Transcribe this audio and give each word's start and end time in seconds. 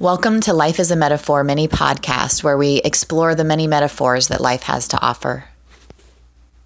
Welcome 0.00 0.40
to 0.40 0.52
Life 0.52 0.80
is 0.80 0.90
a 0.90 0.96
Metaphor 0.96 1.44
mini 1.44 1.68
podcast, 1.68 2.42
where 2.42 2.58
we 2.58 2.78
explore 2.78 3.36
the 3.36 3.44
many 3.44 3.68
metaphors 3.68 4.26
that 4.26 4.40
life 4.40 4.64
has 4.64 4.88
to 4.88 5.00
offer. 5.00 5.44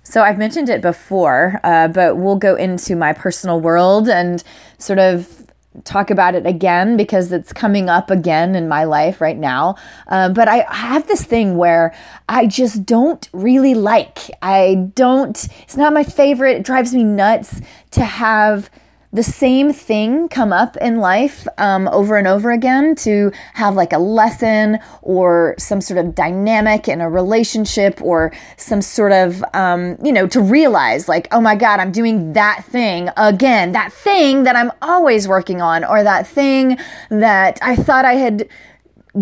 So, 0.02 0.22
I've 0.22 0.38
mentioned 0.38 0.70
it 0.70 0.80
before, 0.80 1.60
uh, 1.62 1.88
but 1.88 2.16
we'll 2.16 2.36
go 2.36 2.54
into 2.54 2.96
my 2.96 3.12
personal 3.12 3.60
world 3.60 4.08
and 4.08 4.42
sort 4.78 4.98
of 4.98 5.46
talk 5.84 6.10
about 6.10 6.36
it 6.36 6.46
again 6.46 6.96
because 6.96 7.30
it's 7.30 7.52
coming 7.52 7.90
up 7.90 8.10
again 8.10 8.54
in 8.54 8.66
my 8.66 8.84
life 8.84 9.20
right 9.20 9.36
now. 9.36 9.76
Uh, 10.06 10.30
but 10.30 10.48
I 10.48 10.64
have 10.74 11.06
this 11.06 11.22
thing 11.22 11.58
where 11.58 11.94
I 12.30 12.46
just 12.46 12.86
don't 12.86 13.28
really 13.34 13.74
like, 13.74 14.30
I 14.40 14.88
don't, 14.94 15.48
it's 15.64 15.76
not 15.76 15.92
my 15.92 16.02
favorite. 16.02 16.56
It 16.56 16.64
drives 16.64 16.94
me 16.94 17.04
nuts 17.04 17.60
to 17.90 18.04
have 18.06 18.70
the 19.12 19.22
same 19.22 19.72
thing 19.72 20.28
come 20.28 20.52
up 20.52 20.76
in 20.78 20.98
life 20.98 21.48
um, 21.56 21.88
over 21.88 22.16
and 22.16 22.26
over 22.26 22.50
again 22.50 22.94
to 22.94 23.32
have 23.54 23.74
like 23.74 23.92
a 23.92 23.98
lesson 23.98 24.78
or 25.00 25.54
some 25.58 25.80
sort 25.80 25.98
of 25.98 26.14
dynamic 26.14 26.88
in 26.88 27.00
a 27.00 27.08
relationship 27.08 28.00
or 28.02 28.32
some 28.58 28.82
sort 28.82 29.12
of 29.12 29.42
um, 29.54 29.96
you 30.02 30.12
know 30.12 30.26
to 30.26 30.40
realize 30.40 31.08
like 31.08 31.26
oh 31.32 31.40
my 31.40 31.54
god 31.54 31.80
i'm 31.80 31.92
doing 31.92 32.34
that 32.34 32.64
thing 32.66 33.08
again 33.16 33.72
that 33.72 33.92
thing 33.92 34.44
that 34.44 34.56
i'm 34.56 34.70
always 34.82 35.26
working 35.26 35.62
on 35.62 35.84
or 35.84 36.02
that 36.02 36.26
thing 36.26 36.78
that 37.08 37.58
i 37.62 37.74
thought 37.74 38.04
i 38.04 38.14
had 38.14 38.46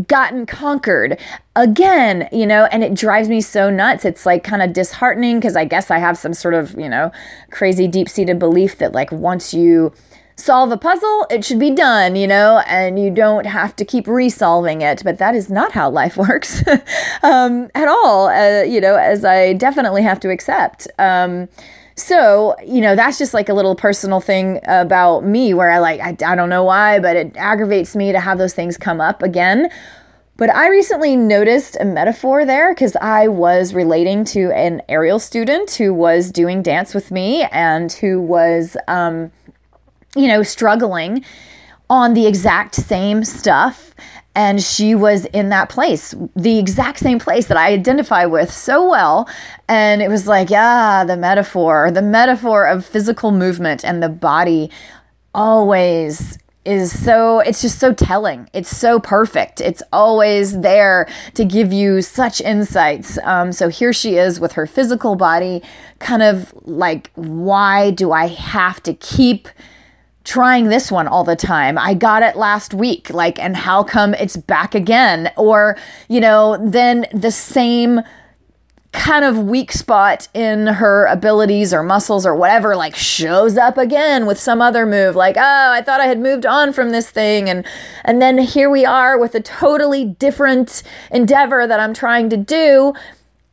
gotten 0.02 0.46
conquered 0.46 1.18
again, 1.54 2.28
you 2.32 2.46
know, 2.46 2.66
and 2.66 2.84
it 2.84 2.94
drives 2.94 3.28
me 3.28 3.40
so 3.40 3.70
nuts. 3.70 4.04
It's 4.04 4.26
like 4.26 4.44
kind 4.44 4.62
of 4.62 4.72
disheartening 4.72 5.38
because 5.38 5.56
I 5.56 5.64
guess 5.64 5.90
I 5.90 5.98
have 5.98 6.18
some 6.18 6.34
sort 6.34 6.54
of, 6.54 6.78
you 6.78 6.88
know, 6.88 7.12
crazy 7.50 7.88
deep 7.88 8.08
seated 8.08 8.38
belief 8.38 8.78
that 8.78 8.92
like 8.92 9.10
once 9.12 9.54
you 9.54 9.92
solve 10.36 10.70
a 10.70 10.76
puzzle, 10.76 11.26
it 11.30 11.44
should 11.44 11.58
be 11.58 11.70
done, 11.70 12.14
you 12.14 12.26
know, 12.26 12.62
and 12.66 12.98
you 12.98 13.10
don't 13.10 13.46
have 13.46 13.74
to 13.76 13.84
keep 13.84 14.06
resolving 14.06 14.82
it. 14.82 15.02
But 15.02 15.18
that 15.18 15.34
is 15.34 15.50
not 15.50 15.72
how 15.72 15.90
life 15.90 16.16
works 16.28 16.62
um, 17.22 17.70
at 17.74 17.88
all, 17.88 18.28
uh, 18.28 18.62
you 18.62 18.80
know, 18.80 18.96
as 18.96 19.24
I 19.24 19.54
definitely 19.54 20.02
have 20.02 20.20
to 20.20 20.30
accept. 20.30 20.86
Um, 20.98 21.48
so, 21.96 22.54
you 22.62 22.82
know, 22.82 22.94
that's 22.94 23.16
just 23.16 23.32
like 23.32 23.48
a 23.48 23.54
little 23.54 23.74
personal 23.74 24.20
thing 24.20 24.60
about 24.66 25.24
me 25.24 25.54
where 25.54 25.70
I 25.70 25.78
like, 25.78 26.00
I, 26.00 26.32
I 26.32 26.36
don't 26.36 26.50
know 26.50 26.62
why, 26.62 27.00
but 27.00 27.16
it 27.16 27.34
aggravates 27.36 27.96
me 27.96 28.12
to 28.12 28.20
have 28.20 28.36
those 28.36 28.52
things 28.52 28.76
come 28.76 29.00
up 29.00 29.22
again. 29.22 29.70
But 30.36 30.54
I 30.54 30.68
recently 30.68 31.16
noticed 31.16 31.78
a 31.80 31.86
metaphor 31.86 32.44
there 32.44 32.74
because 32.74 32.94
I 32.96 33.28
was 33.28 33.72
relating 33.72 34.26
to 34.26 34.52
an 34.52 34.82
aerial 34.90 35.18
student 35.18 35.70
who 35.70 35.94
was 35.94 36.30
doing 36.30 36.60
dance 36.60 36.92
with 36.92 37.10
me 37.10 37.44
and 37.44 37.90
who 37.90 38.20
was, 38.20 38.76
um, 38.88 39.32
you 40.14 40.28
know, 40.28 40.42
struggling 40.42 41.24
on 41.88 42.12
the 42.12 42.26
exact 42.26 42.74
same 42.74 43.24
stuff 43.24 43.94
and 44.36 44.62
she 44.62 44.94
was 44.94 45.24
in 45.26 45.48
that 45.48 45.70
place, 45.70 46.14
the 46.36 46.58
exact 46.58 46.98
same 46.98 47.18
place 47.18 47.46
that 47.46 47.56
I 47.56 47.72
identify 47.72 48.26
with 48.26 48.52
so 48.52 48.86
well. 48.86 49.28
And 49.66 50.02
it 50.02 50.10
was 50.10 50.26
like, 50.26 50.50
yeah, 50.50 51.04
the 51.04 51.16
metaphor, 51.16 51.90
the 51.90 52.02
metaphor 52.02 52.66
of 52.66 52.84
physical 52.84 53.32
movement 53.32 53.82
and 53.82 54.02
the 54.02 54.10
body 54.10 54.70
always 55.34 56.38
is 56.66 56.98
so 57.02 57.38
it's 57.40 57.62
just 57.62 57.78
so 57.78 57.94
telling. 57.94 58.50
It's 58.52 58.76
so 58.76 59.00
perfect. 59.00 59.60
It's 59.60 59.82
always 59.92 60.60
there 60.60 61.08
to 61.34 61.44
give 61.44 61.72
you 61.72 62.02
such 62.02 62.40
insights. 62.40 63.18
Um, 63.22 63.52
so 63.52 63.68
here 63.68 63.92
she 63.92 64.16
is 64.16 64.38
with 64.38 64.52
her 64.52 64.66
physical 64.66 65.14
body 65.14 65.62
kind 65.98 66.22
of 66.22 66.52
like 66.66 67.10
why 67.14 67.90
do 67.90 68.12
i 68.12 68.26
have 68.26 68.82
to 68.82 68.92
keep 68.94 69.48
trying 70.26 70.68
this 70.68 70.90
one 70.90 71.06
all 71.06 71.24
the 71.24 71.36
time. 71.36 71.78
I 71.78 71.94
got 71.94 72.22
it 72.22 72.36
last 72.36 72.74
week. 72.74 73.08
Like, 73.10 73.38
and 73.38 73.56
how 73.56 73.82
come 73.84 74.12
it's 74.14 74.36
back 74.36 74.74
again? 74.74 75.32
Or, 75.36 75.78
you 76.08 76.20
know, 76.20 76.58
then 76.60 77.06
the 77.14 77.30
same 77.30 78.00
kind 78.92 79.24
of 79.24 79.38
weak 79.38 79.72
spot 79.72 80.26
in 80.34 80.66
her 80.66 81.04
abilities 81.06 81.72
or 81.72 81.82
muscles 81.82 82.24
or 82.24 82.34
whatever 82.34 82.74
like 82.74 82.96
shows 82.96 83.58
up 83.58 83.76
again 83.76 84.24
with 84.24 84.40
some 84.40 84.62
other 84.62 84.86
move 84.86 85.14
like 85.14 85.36
oh 85.36 85.70
i 85.72 85.82
thought 85.82 86.00
i 86.00 86.06
had 86.06 86.18
moved 86.18 86.46
on 86.46 86.72
from 86.72 86.90
this 86.90 87.10
thing 87.10 87.46
and 87.46 87.66
and 88.06 88.22
then 88.22 88.38
here 88.38 88.70
we 88.70 88.86
are 88.86 89.18
with 89.18 89.34
a 89.34 89.40
totally 89.40 90.06
different 90.06 90.82
endeavor 91.10 91.66
that 91.66 91.78
i'm 91.78 91.92
trying 91.92 92.30
to 92.30 92.38
do 92.38 92.94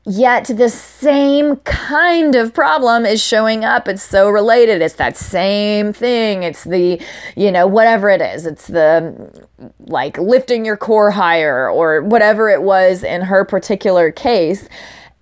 Yet 0.06 0.52
the 0.54 0.70
same 0.70 1.56
kind 1.58 2.36
of 2.36 2.54
problem 2.54 3.06
is 3.06 3.24
showing 3.24 3.64
up. 3.64 3.88
It's 3.88 4.04
so 4.04 4.30
related. 4.30 4.82
It's 4.82 4.96
that 4.96 5.16
same 5.16 5.94
thing. 5.94 6.44
It's 6.44 6.66
the, 6.66 7.02
you 7.38 7.52
know, 7.54 7.68
whatever 7.68 8.10
it 8.10 8.22
is. 8.22 8.46
It's 8.46 8.68
the 8.68 9.46
like 9.80 10.18
lifting 10.18 10.66
your 10.66 10.76
core 10.76 11.12
higher 11.12 11.70
or 11.70 12.02
whatever 12.02 12.50
it 12.50 12.64
was 12.64 13.04
in 13.04 13.22
her 13.22 13.46
particular 13.46 14.12
case. 14.12 14.68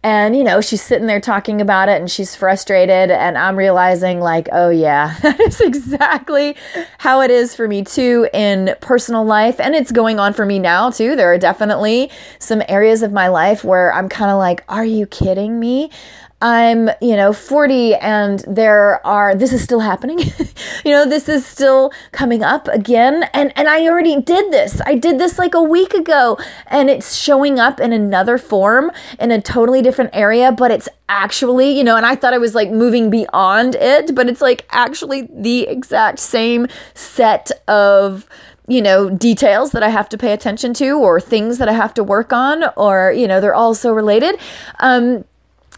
And, 0.04 0.36
you 0.36 0.44
know, 0.44 0.62
she's 0.62 0.82
sitting 0.82 1.06
there 1.06 1.22
talking 1.22 1.62
about 1.62 1.88
it 1.88 2.00
and 2.02 2.10
she's 2.10 2.36
frustrated. 2.36 3.12
And 3.12 3.38
I'm 3.38 3.56
realizing, 3.56 4.20
like, 4.20 4.50
oh, 4.52 4.70
yeah, 4.70 5.16
that 5.22 5.40
is 5.40 5.62
exactly 5.62 6.56
how 6.98 7.22
it 7.22 7.30
is 7.30 7.56
for 7.56 7.68
me 7.68 7.84
too 7.84 8.28
in 8.34 8.76
personal 8.82 9.24
life. 9.24 9.60
And 9.60 9.76
it's 9.76 9.92
going 9.92 10.20
on 10.20 10.34
for 10.34 10.46
me 10.46 10.58
now 10.58 10.90
too. 10.90 11.16
There 11.16 11.32
are 11.32 11.38
definitely 11.38 12.10
some 12.40 12.64
areas 12.68 13.04
of 13.04 13.12
my 13.12 13.28
life 13.28 13.64
where 13.64 13.94
I'm 13.94 14.10
kind 14.10 14.32
of 14.32 14.38
like, 14.38 14.64
are 14.68 14.86
you 14.86 15.06
kidding 15.06 15.60
me? 15.60 15.92
I'm, 16.42 16.90
you 17.02 17.16
know, 17.16 17.34
40 17.34 17.96
and 17.96 18.44
there 18.48 19.06
are 19.06 19.36
this 19.36 19.54
is 19.54 19.64
still 19.64 19.80
happening. 19.80 20.20
you 20.86 20.92
know, 20.92 21.06
this 21.08 21.30
is 21.30 21.46
still 21.46 21.92
coming 22.12 22.44
up 22.44 22.68
again 22.68 23.24
and 23.34 23.54
and 23.56 23.70
I 23.70 23.88
already 23.88 24.20
did 24.22 24.52
this. 24.52 24.82
I 24.86 24.96
did 24.96 25.20
this 25.20 25.38
like 25.38 25.54
a 25.54 25.62
week 25.62 25.94
ago 25.94 26.40
and 26.68 26.90
it's 26.90 27.16
showing 27.16 27.60
up 27.60 27.80
in 27.80 27.94
another 27.94 28.38
form 28.38 28.92
in 29.20 29.32
a 29.32 29.42
totally 29.42 29.82
different 29.82 30.10
area, 30.14 30.52
but 30.52 30.72
it's 30.72 30.90
actually, 31.10 31.72
you 31.72 31.84
know, 31.84 31.96
and 31.96 32.06
I 32.06 32.16
thought 32.16 32.34
I 32.34 32.40
was 32.40 32.56
like 32.56 32.72
moving 32.72 33.10
beyond 33.10 33.76
it, 33.76 34.16
but 34.16 34.28
it's 34.28 34.42
like 34.42 34.66
actually 34.72 35.30
the 35.32 35.68
exact 35.68 36.20
same 36.20 36.68
set 36.96 37.52
of 37.68 38.28
you 38.68 38.82
know, 38.82 39.10
details 39.10 39.72
that 39.72 39.84
I 39.84 39.90
have 39.90 40.08
to 40.10 40.18
pay 40.18 40.32
attention 40.32 40.74
to 40.76 40.92
or 40.92 41.20
things 41.20 41.58
that 41.58 41.68
I 41.68 41.74
have 41.74 41.94
to 41.96 42.04
work 42.04 42.32
on 42.32 42.64
or, 42.78 43.12
you 43.12 43.28
know, 43.28 43.42
they're 43.42 43.56
all 43.56 43.74
so 43.74 43.92
related. 43.92 44.40
Um, 44.80 45.26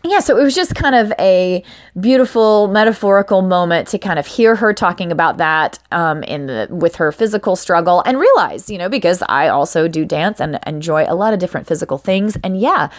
yeah, 0.05 0.19
so 0.19 0.37
it 0.37 0.43
was 0.43 0.53
just 0.53 0.75
kind 0.75 0.95
of 0.95 1.13
a 1.17 1.63
beautiful 1.99 2.67
metaphorical 2.67 3.41
moment 3.41 3.87
to 3.89 3.97
kind 3.97 4.19
of 4.19 4.27
hear 4.27 4.55
her 4.55 4.73
talking 4.73 5.13
about 5.13 5.37
that 5.37 5.79
um, 5.91 6.23
in 6.23 6.47
the, 6.47 6.67
with 6.69 6.97
her 6.97 7.11
physical 7.13 7.55
struggle 7.55 8.03
and 8.05 8.19
realize, 8.19 8.69
you 8.69 8.77
know, 8.77 8.89
because 8.89 9.23
I 9.29 9.47
also 9.47 9.87
do 9.87 10.03
dance 10.03 10.41
and 10.41 10.59
enjoy 10.67 11.05
a 11.07 11.15
lot 11.15 11.33
of 11.33 11.39
different 11.39 11.67
physical 11.67 11.97
things. 11.97 12.37
And 12.43 12.59
yeah, 12.59 12.89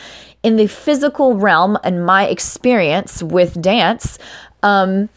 in 0.42 0.56
the 0.56 0.66
physical 0.66 1.36
realm 1.36 1.76
and 1.84 2.06
my 2.06 2.26
experience 2.26 3.22
with 3.22 3.60
dance, 3.60 4.18
um, 4.62 5.10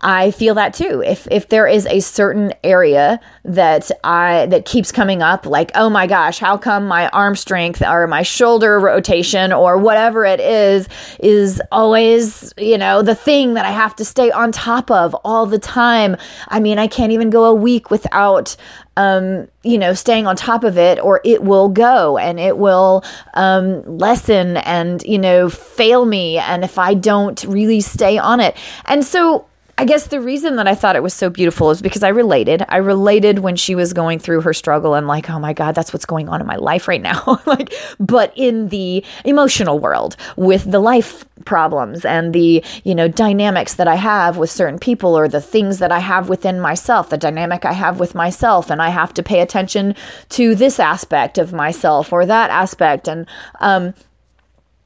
I 0.00 0.30
feel 0.30 0.54
that 0.54 0.74
too. 0.74 1.02
If 1.04 1.26
if 1.30 1.48
there 1.48 1.66
is 1.66 1.86
a 1.86 2.00
certain 2.00 2.52
area 2.62 3.20
that 3.44 3.90
I 4.04 4.46
that 4.46 4.64
keeps 4.64 4.92
coming 4.92 5.22
up 5.22 5.46
like, 5.46 5.70
"Oh 5.74 5.88
my 5.88 6.06
gosh, 6.06 6.38
how 6.38 6.58
come 6.58 6.86
my 6.86 7.08
arm 7.08 7.36
strength 7.36 7.82
or 7.82 8.06
my 8.06 8.22
shoulder 8.22 8.78
rotation 8.78 9.52
or 9.52 9.78
whatever 9.78 10.24
it 10.24 10.40
is 10.40 10.88
is 11.20 11.62
always, 11.72 12.52
you 12.58 12.78
know, 12.78 13.02
the 13.02 13.14
thing 13.14 13.54
that 13.54 13.64
I 13.64 13.70
have 13.70 13.96
to 13.96 14.04
stay 14.04 14.30
on 14.30 14.52
top 14.52 14.90
of 14.90 15.14
all 15.24 15.46
the 15.46 15.58
time." 15.58 16.16
I 16.48 16.60
mean, 16.60 16.78
I 16.78 16.86
can't 16.86 17.12
even 17.12 17.30
go 17.30 17.44
a 17.44 17.54
week 17.54 17.90
without 17.90 18.56
um, 18.96 19.48
you 19.62 19.76
know, 19.76 19.92
staying 19.92 20.26
on 20.26 20.36
top 20.36 20.64
of 20.64 20.78
it, 20.78 20.98
or 20.98 21.20
it 21.24 21.42
will 21.42 21.68
go 21.68 22.16
and 22.16 22.40
it 22.40 22.56
will 22.56 23.04
um, 23.34 23.82
lessen 23.98 24.56
and, 24.58 25.02
you 25.02 25.18
know, 25.18 25.50
fail 25.50 26.06
me. 26.06 26.38
And 26.38 26.64
if 26.64 26.78
I 26.78 26.94
don't 26.94 27.42
really 27.44 27.80
stay 27.80 28.16
on 28.16 28.40
it. 28.40 28.56
And 28.86 29.04
so 29.04 29.46
I 29.78 29.84
guess 29.84 30.06
the 30.06 30.22
reason 30.22 30.56
that 30.56 30.66
I 30.66 30.74
thought 30.74 30.96
it 30.96 31.02
was 31.02 31.12
so 31.12 31.28
beautiful 31.28 31.70
is 31.70 31.82
because 31.82 32.02
I 32.02 32.08
related. 32.08 32.64
I 32.70 32.78
related 32.78 33.40
when 33.40 33.56
she 33.56 33.74
was 33.74 33.92
going 33.92 34.18
through 34.18 34.40
her 34.40 34.54
struggle 34.54 34.94
and 34.94 35.06
like, 35.06 35.28
oh 35.28 35.38
my 35.38 35.52
God, 35.52 35.74
that's 35.74 35.92
what's 35.92 36.06
going 36.06 36.30
on 36.30 36.40
in 36.40 36.46
my 36.46 36.56
life 36.56 36.88
right 36.88 37.02
now. 37.02 37.42
like, 37.46 37.74
but 38.00 38.32
in 38.36 38.68
the 38.68 39.04
emotional 39.26 39.78
world 39.78 40.16
with 40.36 40.70
the 40.70 40.78
life 40.78 41.26
problems 41.44 42.06
and 42.06 42.32
the, 42.32 42.64
you 42.84 42.94
know, 42.94 43.06
dynamics 43.06 43.74
that 43.74 43.86
I 43.86 43.96
have 43.96 44.38
with 44.38 44.50
certain 44.50 44.78
people 44.78 45.16
or 45.16 45.28
the 45.28 45.42
things 45.42 45.78
that 45.78 45.92
I 45.92 45.98
have 45.98 46.30
within 46.30 46.58
myself, 46.58 47.10
the 47.10 47.18
dynamic 47.18 47.66
I 47.66 47.72
have 47.72 48.00
with 48.00 48.14
myself. 48.14 48.70
And 48.70 48.80
I 48.80 48.88
have 48.88 49.12
to 49.12 49.22
pay 49.22 49.40
attention 49.40 49.94
to 50.30 50.54
this 50.54 50.80
aspect 50.80 51.36
of 51.36 51.52
myself 51.52 52.14
or 52.14 52.24
that 52.24 52.48
aspect. 52.48 53.08
And, 53.08 53.26
um, 53.60 53.92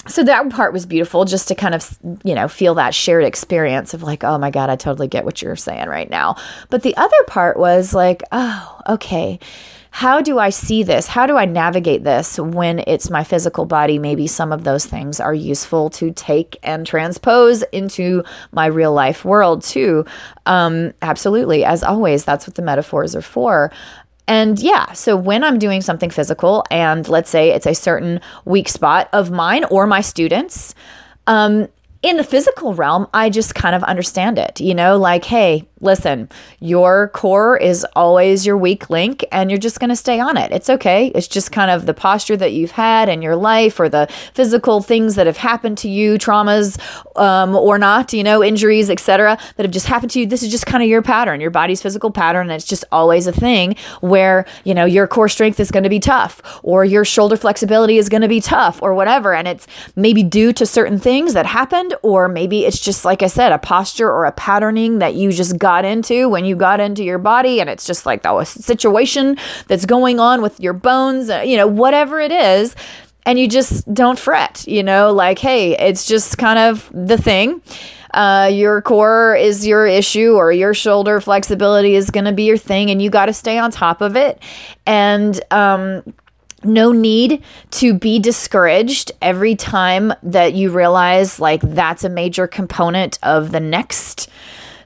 so 0.08 0.22
that 0.24 0.48
part 0.50 0.72
was 0.72 0.86
beautiful 0.86 1.24
just 1.24 1.48
to 1.48 1.54
kind 1.54 1.74
of 1.74 1.98
you 2.24 2.34
know 2.34 2.48
feel 2.48 2.74
that 2.74 2.94
shared 2.94 3.24
experience 3.24 3.94
of 3.94 4.02
like 4.02 4.24
oh 4.24 4.38
my 4.38 4.50
god 4.50 4.70
i 4.70 4.76
totally 4.76 5.08
get 5.08 5.24
what 5.24 5.42
you're 5.42 5.56
saying 5.56 5.88
right 5.88 6.10
now. 6.10 6.36
But 6.68 6.82
the 6.82 6.96
other 6.96 7.22
part 7.26 7.58
was 7.58 7.94
like 7.94 8.22
oh 8.32 8.80
okay 8.88 9.38
how 9.92 10.20
do 10.20 10.38
i 10.38 10.50
see 10.50 10.82
this? 10.84 11.08
How 11.08 11.26
do 11.26 11.36
i 11.36 11.44
navigate 11.44 12.04
this 12.04 12.38
when 12.38 12.78
it's 12.86 13.10
my 13.10 13.24
physical 13.24 13.66
body? 13.66 13.98
Maybe 13.98 14.26
some 14.26 14.52
of 14.52 14.62
those 14.62 14.86
things 14.86 15.18
are 15.18 15.34
useful 15.34 15.90
to 15.90 16.12
take 16.12 16.56
and 16.62 16.86
transpose 16.86 17.62
into 17.72 18.22
my 18.52 18.66
real 18.66 18.92
life 18.92 19.24
world 19.24 19.62
too. 19.62 20.04
Um 20.46 20.92
absolutely. 21.02 21.64
As 21.64 21.82
always 21.82 22.24
that's 22.24 22.46
what 22.46 22.54
the 22.54 22.62
metaphors 22.62 23.16
are 23.16 23.22
for 23.22 23.72
And 24.30 24.60
yeah, 24.60 24.92
so 24.92 25.16
when 25.16 25.42
I'm 25.42 25.58
doing 25.58 25.80
something 25.80 26.08
physical, 26.08 26.64
and 26.70 27.08
let's 27.08 27.28
say 27.28 27.50
it's 27.50 27.66
a 27.66 27.74
certain 27.74 28.20
weak 28.44 28.68
spot 28.68 29.08
of 29.12 29.32
mine 29.32 29.64
or 29.64 29.88
my 29.88 30.00
students, 30.02 30.72
um, 31.26 31.66
in 32.02 32.16
the 32.16 32.24
physical 32.24 32.74
realm, 32.74 33.06
I 33.12 33.28
just 33.28 33.54
kind 33.54 33.74
of 33.74 33.82
understand 33.84 34.38
it, 34.38 34.58
you 34.58 34.74
know, 34.74 34.96
like, 34.96 35.24
hey, 35.24 35.66
listen, 35.82 36.28
your 36.60 37.08
core 37.08 37.56
is 37.56 37.86
always 37.96 38.46
your 38.46 38.56
weak 38.56 38.90
link 38.90 39.24
and 39.32 39.50
you're 39.50 39.58
just 39.58 39.80
going 39.80 39.88
to 39.88 39.96
stay 39.96 40.20
on 40.20 40.36
it. 40.36 40.52
It's 40.52 40.68
okay. 40.68 41.08
It's 41.14 41.28
just 41.28 41.52
kind 41.52 41.70
of 41.70 41.86
the 41.86 41.94
posture 41.94 42.36
that 42.36 42.52
you've 42.52 42.72
had 42.72 43.08
in 43.08 43.22
your 43.22 43.36
life 43.36 43.80
or 43.80 43.88
the 43.88 44.06
physical 44.34 44.82
things 44.82 45.14
that 45.14 45.26
have 45.26 45.38
happened 45.38 45.78
to 45.78 45.88
you, 45.88 46.14
traumas 46.18 46.78
um, 47.18 47.54
or 47.54 47.78
not, 47.78 48.12
you 48.12 48.22
know, 48.22 48.42
injuries, 48.42 48.90
etc., 48.90 49.38
that 49.56 49.64
have 49.64 49.72
just 49.72 49.86
happened 49.86 50.10
to 50.12 50.20
you. 50.20 50.26
This 50.26 50.42
is 50.42 50.50
just 50.50 50.66
kind 50.66 50.82
of 50.82 50.88
your 50.88 51.02
pattern, 51.02 51.40
your 51.40 51.50
body's 51.50 51.82
physical 51.82 52.10
pattern. 52.10 52.48
And 52.48 52.52
it's 52.52 52.64
just 52.64 52.84
always 52.92 53.26
a 53.26 53.32
thing 53.32 53.76
where, 54.00 54.46
you 54.64 54.74
know, 54.74 54.84
your 54.84 55.06
core 55.06 55.28
strength 55.28 55.60
is 55.60 55.70
going 55.70 55.84
to 55.84 55.90
be 55.90 56.00
tough 56.00 56.60
or 56.62 56.84
your 56.84 57.04
shoulder 57.04 57.36
flexibility 57.36 57.98
is 57.98 58.08
going 58.08 58.22
to 58.22 58.28
be 58.28 58.40
tough 58.40 58.82
or 58.82 58.94
whatever. 58.94 59.34
And 59.34 59.48
it's 59.48 59.66
maybe 59.96 60.22
due 60.22 60.52
to 60.54 60.66
certain 60.66 60.98
things 60.98 61.34
that 61.34 61.46
happened, 61.90 62.00
or 62.02 62.28
maybe 62.28 62.64
it's 62.64 62.78
just, 62.78 63.04
like 63.04 63.22
I 63.22 63.26
said, 63.26 63.52
a 63.52 63.58
posture 63.58 64.10
or 64.10 64.24
a 64.24 64.32
patterning 64.32 64.98
that 64.98 65.14
you 65.14 65.32
just 65.32 65.58
got 65.58 65.84
into 65.84 66.28
when 66.28 66.44
you 66.44 66.56
got 66.56 66.80
into 66.80 67.04
your 67.04 67.18
body 67.18 67.60
and 67.60 67.68
it's 67.70 67.86
just 67.86 68.06
like 68.06 68.22
the 68.22 68.44
situation 68.44 69.36
that's 69.68 69.86
going 69.86 70.20
on 70.20 70.42
with 70.42 70.60
your 70.60 70.72
bones, 70.72 71.30
uh, 71.30 71.40
you 71.40 71.56
know, 71.56 71.66
whatever 71.66 72.20
it 72.20 72.32
is. 72.32 72.74
And 73.26 73.38
you 73.38 73.48
just 73.48 73.92
don't 73.92 74.18
fret, 74.18 74.66
you 74.66 74.82
know, 74.82 75.12
like, 75.12 75.38
hey, 75.38 75.76
it's 75.76 76.06
just 76.06 76.38
kind 76.38 76.58
of 76.58 76.90
the 76.92 77.18
thing. 77.18 77.60
Uh, 78.14 78.50
your 78.52 78.82
core 78.82 79.36
is 79.36 79.64
your 79.64 79.86
issue 79.86 80.34
or 80.34 80.50
your 80.50 80.74
shoulder 80.74 81.20
flexibility 81.20 81.94
is 81.94 82.10
going 82.10 82.24
to 82.24 82.32
be 82.32 82.42
your 82.44 82.56
thing 82.56 82.90
and 82.90 83.00
you 83.00 83.08
got 83.08 83.26
to 83.26 83.32
stay 83.32 83.56
on 83.56 83.70
top 83.70 84.00
of 84.00 84.16
it 84.16 84.42
and 84.84 85.40
um, 85.52 86.02
no 86.64 86.92
need 86.92 87.42
to 87.70 87.94
be 87.94 88.18
discouraged 88.18 89.12
every 89.22 89.54
time 89.54 90.12
that 90.22 90.54
you 90.54 90.70
realize 90.70 91.40
like 91.40 91.60
that's 91.62 92.04
a 92.04 92.08
major 92.08 92.46
component 92.46 93.18
of 93.22 93.52
the 93.52 93.60
next 93.60 94.28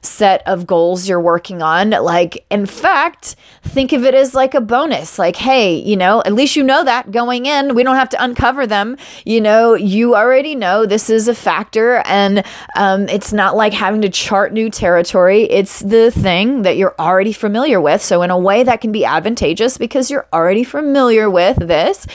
set 0.05 0.41
of 0.47 0.65
goals 0.65 1.07
you're 1.07 1.19
working 1.19 1.61
on. 1.61 1.89
Like, 1.89 2.45
in 2.49 2.65
fact, 2.65 3.35
think 3.63 3.91
of 3.91 4.05
it 4.05 4.13
as 4.13 4.33
like 4.33 4.53
a 4.53 4.61
bonus. 4.61 5.19
Like, 5.19 5.35
hey, 5.35 5.75
you 5.75 5.97
know, 5.97 6.21
at 6.25 6.33
least 6.33 6.55
you 6.55 6.63
know 6.63 6.83
that 6.83 7.11
going 7.11 7.45
in. 7.45 7.75
We 7.75 7.83
don't 7.83 7.95
have 7.95 8.09
to 8.09 8.23
uncover 8.23 8.65
them. 8.65 8.97
You 9.25 9.41
know, 9.41 9.73
you 9.73 10.15
already 10.15 10.55
know 10.55 10.85
this 10.85 11.09
is 11.09 11.27
a 11.27 11.35
factor, 11.35 12.03
and 12.05 12.45
um, 12.75 13.09
it's 13.09 13.33
not 13.33 13.55
like 13.55 13.73
having 13.73 14.01
to 14.01 14.09
chart 14.09 14.53
new 14.53 14.69
territory. 14.69 15.43
It's 15.43 15.79
the 15.79 16.11
thing 16.11 16.61
that 16.61 16.77
you're 16.77 16.95
already 16.99 17.33
familiar 17.33 17.81
with. 17.81 18.01
So, 18.01 18.21
in 18.21 18.31
a 18.31 18.39
way, 18.39 18.63
that 18.63 18.81
can 18.81 18.91
be 18.91 19.05
advantageous 19.05 19.77
because 19.77 20.09
you're 20.09 20.27
already 20.31 20.63
familiar 20.63 21.29
with 21.29 21.57
this. 21.57 22.07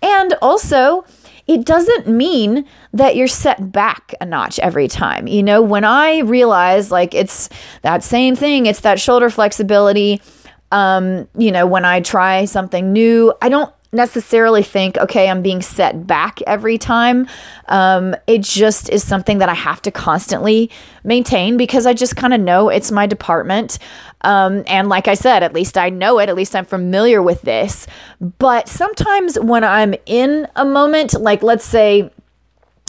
And 0.00 0.34
also, 0.42 1.04
it 1.52 1.66
doesn't 1.66 2.08
mean 2.08 2.64
that 2.92 3.14
you're 3.14 3.28
set 3.28 3.72
back 3.72 4.14
a 4.20 4.24
notch 4.24 4.58
every 4.60 4.88
time. 4.88 5.26
You 5.26 5.42
know, 5.42 5.60
when 5.60 5.84
I 5.84 6.20
realize 6.20 6.90
like 6.90 7.14
it's 7.14 7.50
that 7.82 8.02
same 8.02 8.34
thing, 8.34 8.66
it's 8.66 8.80
that 8.80 8.98
shoulder 8.98 9.28
flexibility. 9.28 10.22
Um, 10.70 11.28
you 11.36 11.52
know, 11.52 11.66
when 11.66 11.84
I 11.84 12.00
try 12.00 12.46
something 12.46 12.92
new, 12.92 13.34
I 13.42 13.50
don't 13.50 13.72
necessarily 13.92 14.62
think, 14.62 14.96
okay, 14.96 15.28
I'm 15.28 15.42
being 15.42 15.60
set 15.60 16.06
back 16.06 16.40
every 16.46 16.78
time. 16.78 17.26
Um, 17.68 18.16
it 18.26 18.42
just 18.42 18.88
is 18.88 19.06
something 19.06 19.38
that 19.38 19.50
I 19.50 19.54
have 19.54 19.82
to 19.82 19.90
constantly 19.90 20.70
maintain 21.04 21.58
because 21.58 21.84
I 21.84 21.92
just 21.92 22.16
kind 22.16 22.32
of 22.32 22.40
know 22.40 22.70
it's 22.70 22.90
my 22.90 23.06
department. 23.06 23.78
Um, 24.22 24.64
and 24.66 24.88
like 24.88 25.08
I 25.08 25.14
said, 25.14 25.42
at 25.42 25.52
least 25.52 25.76
I 25.76 25.90
know 25.90 26.18
it, 26.20 26.28
at 26.30 26.36
least 26.36 26.56
I'm 26.56 26.64
familiar 26.64 27.22
with 27.22 27.42
this. 27.42 27.86
But 28.20 28.68
sometimes 28.68 29.38
when 29.38 29.62
I'm 29.62 29.94
in 30.06 30.46
a 30.56 30.64
moment, 30.64 31.20
like 31.20 31.42
let's 31.42 31.64
say, 31.64 32.10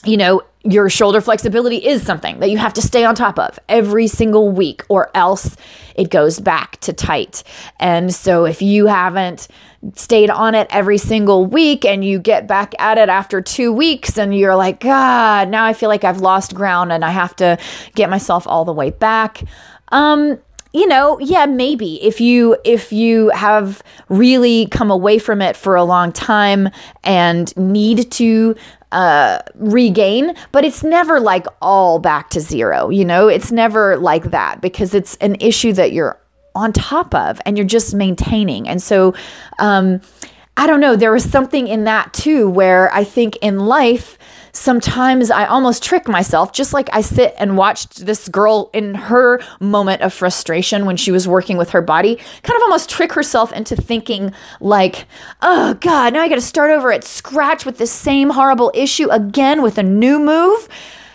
you 0.05 0.17
know, 0.17 0.41
your 0.63 0.89
shoulder 0.89 1.19
flexibility 1.19 1.77
is 1.77 2.03
something 2.03 2.39
that 2.39 2.49
you 2.49 2.57
have 2.57 2.73
to 2.73 2.81
stay 2.81 3.03
on 3.03 3.15
top 3.15 3.37
of 3.37 3.59
every 3.67 4.07
single 4.07 4.49
week, 4.49 4.83
or 4.87 5.11
else 5.13 5.57
it 5.95 6.09
goes 6.09 6.39
back 6.39 6.79
to 6.81 6.93
tight. 6.93 7.43
And 7.79 8.13
so 8.13 8.45
if 8.45 8.61
you 8.61 8.87
haven't 8.87 9.49
stayed 9.95 10.29
on 10.29 10.55
it 10.55 10.67
every 10.69 10.97
single 10.97 11.45
week 11.45 11.83
and 11.83 12.05
you 12.05 12.17
get 12.17 12.47
back 12.47 12.73
at 12.79 12.97
it 12.97 13.09
after 13.09 13.41
two 13.41 13.73
weeks 13.73 14.17
and 14.17 14.37
you're 14.37 14.55
like, 14.55 14.79
God, 14.79 15.49
now 15.49 15.65
I 15.65 15.73
feel 15.73 15.89
like 15.89 16.05
I've 16.05 16.21
lost 16.21 16.55
ground 16.55 16.93
and 16.93 17.03
I 17.03 17.09
have 17.09 17.35
to 17.37 17.57
get 17.95 18.09
myself 18.09 18.47
all 18.47 18.63
the 18.63 18.73
way 18.73 18.91
back. 18.91 19.43
Um, 19.89 20.39
you 20.71 20.87
know, 20.87 21.19
yeah, 21.19 21.45
maybe 21.45 22.03
if 22.03 22.19
you 22.19 22.57
if 22.65 22.91
you 22.91 23.29
have 23.29 23.83
really 24.09 24.65
come 24.67 24.89
away 24.89 25.19
from 25.19 25.39
it 25.41 25.55
for 25.55 25.75
a 25.75 25.83
long 25.83 26.11
time 26.11 26.69
and 27.03 27.55
need 27.55 28.09
to 28.13 28.55
uh, 28.93 29.39
regain, 29.55 30.35
but 30.51 30.63
it's 30.63 30.83
never 30.83 31.19
like 31.19 31.45
all 31.61 31.99
back 31.99 32.29
to 32.29 32.39
zero. 32.39 32.89
You 32.89 33.03
know, 33.03 33.27
it's 33.27 33.51
never 33.51 33.97
like 33.97 34.25
that 34.31 34.61
because 34.61 34.93
it's 34.93 35.15
an 35.17 35.35
issue 35.39 35.73
that 35.73 35.91
you're 35.91 36.19
on 36.55 36.71
top 36.71 37.13
of 37.15 37.41
and 37.45 37.57
you're 37.57 37.67
just 37.67 37.93
maintaining. 37.93 38.69
And 38.69 38.81
so, 38.81 39.13
um, 39.59 40.01
I 40.55 40.67
don't 40.67 40.79
know, 40.79 40.95
there 40.95 41.11
was 41.11 41.29
something 41.29 41.67
in 41.67 41.85
that 41.85 42.13
too 42.13 42.47
where 42.49 42.93
I 42.93 43.03
think 43.03 43.37
in 43.41 43.59
life, 43.59 44.17
sometimes 44.53 45.31
I 45.31 45.45
almost 45.45 45.83
trick 45.83 46.07
myself, 46.07 46.53
just 46.53 46.73
like 46.73 46.89
I 46.93 47.01
sit 47.01 47.33
and 47.37 47.57
watched 47.57 48.05
this 48.05 48.29
girl 48.29 48.69
in 48.71 48.93
her 48.93 49.41
moment 49.59 50.01
of 50.01 50.13
frustration 50.13 50.85
when 50.85 50.95
she 50.95 51.11
was 51.11 51.27
working 51.27 51.57
with 51.57 51.71
her 51.71 51.81
body, 51.81 52.15
kind 52.15 52.55
of 52.55 52.61
almost 52.63 52.89
trick 52.89 53.13
herself 53.13 53.51
into 53.51 53.75
thinking, 53.75 54.31
like, 54.61 55.05
oh 55.41 55.73
God, 55.75 56.13
now 56.13 56.21
I 56.21 56.29
got 56.29 56.35
to 56.35 56.41
start 56.41 56.69
over 56.71 56.91
at 56.91 57.03
scratch 57.03 57.65
with 57.65 57.79
the 57.79 57.87
same 57.87 58.29
horrible 58.29 58.71
issue 58.75 59.09
again 59.09 59.61
with 59.61 59.77
a 59.77 59.83
new 59.83 60.19
move. 60.19 60.69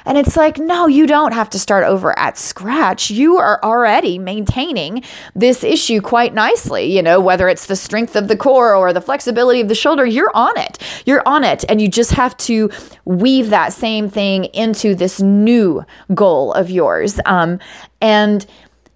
And 0.09 0.17
it's 0.17 0.39
like, 0.39 0.57
no, 0.57 0.87
you 0.87 1.07
don't 1.07 1.33
have 1.33 1.51
to 1.51 1.59
start 1.59 1.85
over 1.85 2.19
at 2.19 2.39
scratch. 2.39 3.11
You 3.11 3.37
are 3.37 3.63
already 3.63 4.19
maintaining 4.19 5.05
this 5.35 5.63
issue 5.63 6.01
quite 6.01 6.33
nicely. 6.33 6.87
You 6.87 7.03
know, 7.03 7.21
whether 7.21 7.47
it's 7.47 7.67
the 7.67 7.77
strength 7.77 8.17
of 8.17 8.27
the 8.27 8.37
core 8.37 8.75
or 8.75 8.95
the 8.95 9.03
flexibility 9.03 9.61
of 9.61 9.69
the 9.69 9.75
shoulder, 9.75 10.07
you're 10.07 10.33
on 10.35 10.59
it. 10.59 10.79
You're 11.05 11.23
on 11.27 11.45
it. 11.45 11.63
And 11.69 11.79
you 11.83 11.89
just 11.89 12.13
have 12.13 12.35
to 12.39 12.71
weave 13.05 13.51
that 13.51 13.75
same 13.75 14.09
thing 14.09 14.47
into 14.47 14.95
this 14.95 15.21
new 15.21 15.85
goal 16.15 16.55
of 16.55 16.71
yours. 16.71 17.21
Um, 17.27 17.61
and 18.01 18.47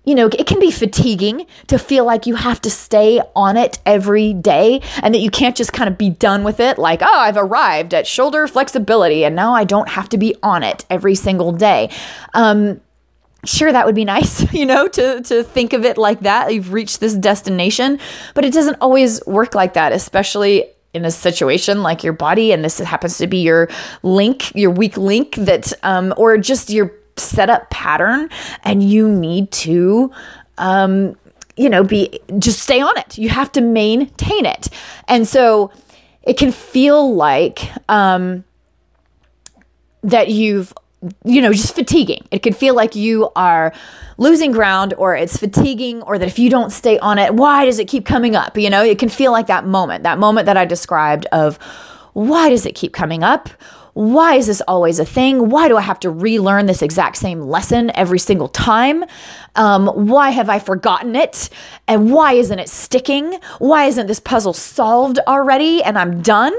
you 0.05 0.15
know, 0.15 0.27
it 0.27 0.47
can 0.47 0.59
be 0.59 0.71
fatiguing 0.71 1.47
to 1.69 1.79
feel 1.79 2.05
like 2.05 2.27
you 2.27 2.35
have 2.35 2.61
to 2.63 2.71
stay 2.71 3.21
on 3.37 3.57
it 3.57 3.79
every 3.87 4.35
day 4.35 4.81
and 5.03 5.15
that 5.15 5.21
you 5.21 5.31
can't 5.31 5.57
just 5.57 5.73
kind 5.73 5.89
of 5.89 5.97
be 5.97 6.11
done 6.11 6.43
with 6.43 6.59
it. 6.59 6.79
Like, 6.79 7.03
oh, 7.03 7.19
I've 7.19 7.37
arrived 7.37 7.95
at 7.95 8.07
shoulder 8.07 8.49
flexibility 8.49 9.25
and 9.25 9.37
now 9.37 9.55
I 9.55 9.65
don't 9.65 9.89
have 9.91 10.09
to 10.11 10.19
be 10.19 10.35
on 10.43 10.63
it 10.63 10.85
every 10.91 11.15
single 11.15 11.53
day. 11.53 11.91
Um, 12.35 12.81
sure 13.45 13.73
that 13.73 13.87
would 13.87 13.95
be 13.95 14.05
nice 14.17 14.53
you 14.53 14.65
know 14.65 14.87
to 14.87 15.21
to 15.23 15.43
think 15.43 15.73
of 15.73 15.85
it 15.85 15.99
like 15.99 16.21
that 16.21 16.55
you've 16.55 16.73
reached 16.73 17.01
this 17.01 17.13
destination 17.15 17.99
but 18.35 18.45
it 18.45 18.53
doesn't 18.53 18.77
always 18.81 19.21
work 19.27 19.53
like 19.53 19.75
that 19.75 19.91
especially 19.91 20.65
in 20.95 21.05
a 21.05 21.11
situation 21.11 21.83
like 21.83 22.05
your 22.05 22.13
body 22.13 22.53
and 22.53 22.65
this 22.65 22.79
happens 22.79 23.19
to 23.19 23.27
be 23.27 23.39
your 23.39 23.69
link 24.05 24.55
your 24.55 24.71
weak 24.71 24.97
link 24.97 25.35
that 25.35 25.73
um 25.83 26.15
or 26.17 26.39
just 26.39 26.71
your 26.71 26.95
set 27.17 27.51
up 27.51 27.71
pattern 27.71 28.29
and 28.65 28.83
you 28.83 29.09
need 29.09 29.51
to 29.51 30.11
um, 30.59 31.17
you 31.57 31.69
know 31.69 31.85
be 31.85 32.21
just 32.39 32.61
stay 32.61 32.81
on 32.81 32.97
it. 32.99 33.19
You 33.19 33.29
have 33.29 33.53
to 33.53 33.61
maintain 33.61 34.47
it. 34.47 34.69
And 35.09 35.27
so 35.27 35.71
it 36.23 36.39
can 36.39 36.53
feel 36.53 37.15
like 37.15 37.61
um, 37.89 38.45
that 40.03 40.29
you've 40.29 40.73
you 41.25 41.43
know 41.43 41.53
just 41.53 41.75
fatiguing. 41.75 42.25
It 42.31 42.43
can 42.43 42.53
feel 42.53 42.75
like 42.75 42.95
you 42.95 43.31
are 43.35 43.73
losing 44.19 44.53
ground 44.53 44.95
or 44.99 45.17
it's 45.17 45.37
fatiguing 45.37 46.03
or 46.03 46.19
that 46.19 46.29
if 46.29 46.39
you 46.39 46.49
don't 46.49 46.71
stay 46.71 46.99
on 46.99 47.19
it 47.19 47.35
why 47.35 47.65
does 47.65 47.79
it 47.79 47.89
keep 47.89 48.07
coming 48.07 48.37
up? 48.37 48.57
You 48.57 48.71
know 48.71 48.83
it 48.85 48.99
can 48.99 49.09
feel 49.09 49.33
like 49.33 49.49
that 49.49 49.67
moment 49.67 50.05
that 50.05 50.19
moment 50.19 50.47
that 50.47 50.57
i 50.57 50.65
described 50.65 51.27
of 51.33 51.59
why 52.13 52.51
does 52.51 52.67
it 52.67 52.75
keep 52.75 52.93
coming 52.93 53.23
up 53.25 53.49
why 53.95 54.37
is 54.37 54.47
this 54.47 54.63
always 54.63 54.99
a 54.99 55.05
thing? 55.05 55.51
Why 55.51 55.69
do 55.69 55.77
I 55.77 55.83
have 55.83 56.01
to 56.01 56.11
relearn 56.11 56.67
this 56.67 56.83
exact 56.83 57.17
same 57.17 57.43
lesson 57.43 57.91
every 57.95 58.19
single 58.19 58.49
time? 58.49 59.05
Um, 59.55 59.87
why 59.87 60.31
have 60.31 60.49
I 60.49 60.59
forgotten 60.59 61.15
it? 61.15 61.51
And 61.87 62.11
why 62.11 62.33
isn't 62.33 62.59
it 62.59 62.71
sticking? 62.71 63.39
Why 63.59 63.85
isn't 63.85 64.07
this 64.07 64.21
puzzle 64.21 64.55
solved 64.55 65.19
already 65.27 65.83
and 65.83 65.99
I'm 65.99 66.23
done? 66.23 66.55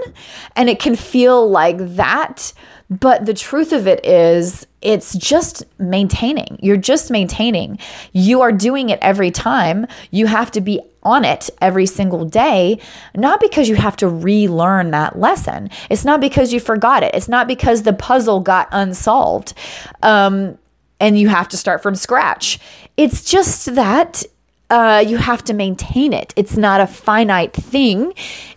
And 0.56 0.70
it 0.70 0.80
can 0.80 0.96
feel 0.96 1.50
like 1.50 1.78
that. 1.96 2.54
But 2.90 3.26
the 3.26 3.34
truth 3.34 3.74
of 3.74 3.88
it 3.88 4.06
is, 4.06 4.68
it's 4.82 5.16
just 5.16 5.64
maintaining. 5.80 6.60
You're 6.62 6.78
just 6.78 7.10
maintaining. 7.10 7.80
You 8.12 8.42
are 8.42 8.52
doing 8.52 8.90
it 8.90 9.00
every 9.02 9.32
time. 9.32 9.88
You 10.12 10.28
have 10.28 10.52
to 10.52 10.62
be 10.62 10.80
on 11.04 11.26
it 11.26 11.50
every 11.62 11.86
single 11.86 12.26
day, 12.26 12.80
not 13.16 13.40
because 13.40 13.70
you 13.70 13.76
have 13.76 13.96
to 13.98 14.08
relearn 14.08 14.92
that 14.92 15.20
lesson. 15.20 15.70
It's 15.90 16.06
not 16.06 16.22
because 16.22 16.54
you 16.54 16.60
forgot 16.60 17.04
it. 17.04 17.14
It's 17.14 17.30
not 17.30 17.48
because 17.48 17.84
the 17.84 17.94
puzzle 17.94 18.40
got 18.40 18.68
unsolved 18.72 19.54
um, 20.02 20.58
and 21.00 21.20
you 21.20 21.30
have 21.30 21.48
to 21.50 21.58
start 21.58 21.84
from 21.84 21.96
scratch. 21.96 22.60
It's 22.98 23.24
just 23.24 23.76
that 23.76 24.24
uh, 24.70 25.04
you 25.06 25.18
have 25.18 25.44
to 25.44 25.54
maintain 25.54 26.14
it. 26.14 26.34
It's 26.36 26.58
not 26.58 26.82
a 26.82 26.88
finite 26.88 27.54
thing. 27.54 28.14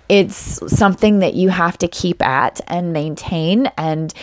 It's 0.09 0.61
something 0.75 1.19
that 1.19 1.35
you 1.35 1.49
have 1.51 1.77
to 1.79 1.89
keep 1.89 2.23
at 2.23 2.61
and 2.69 2.93
maintain. 2.93 3.67
And, 3.77 4.15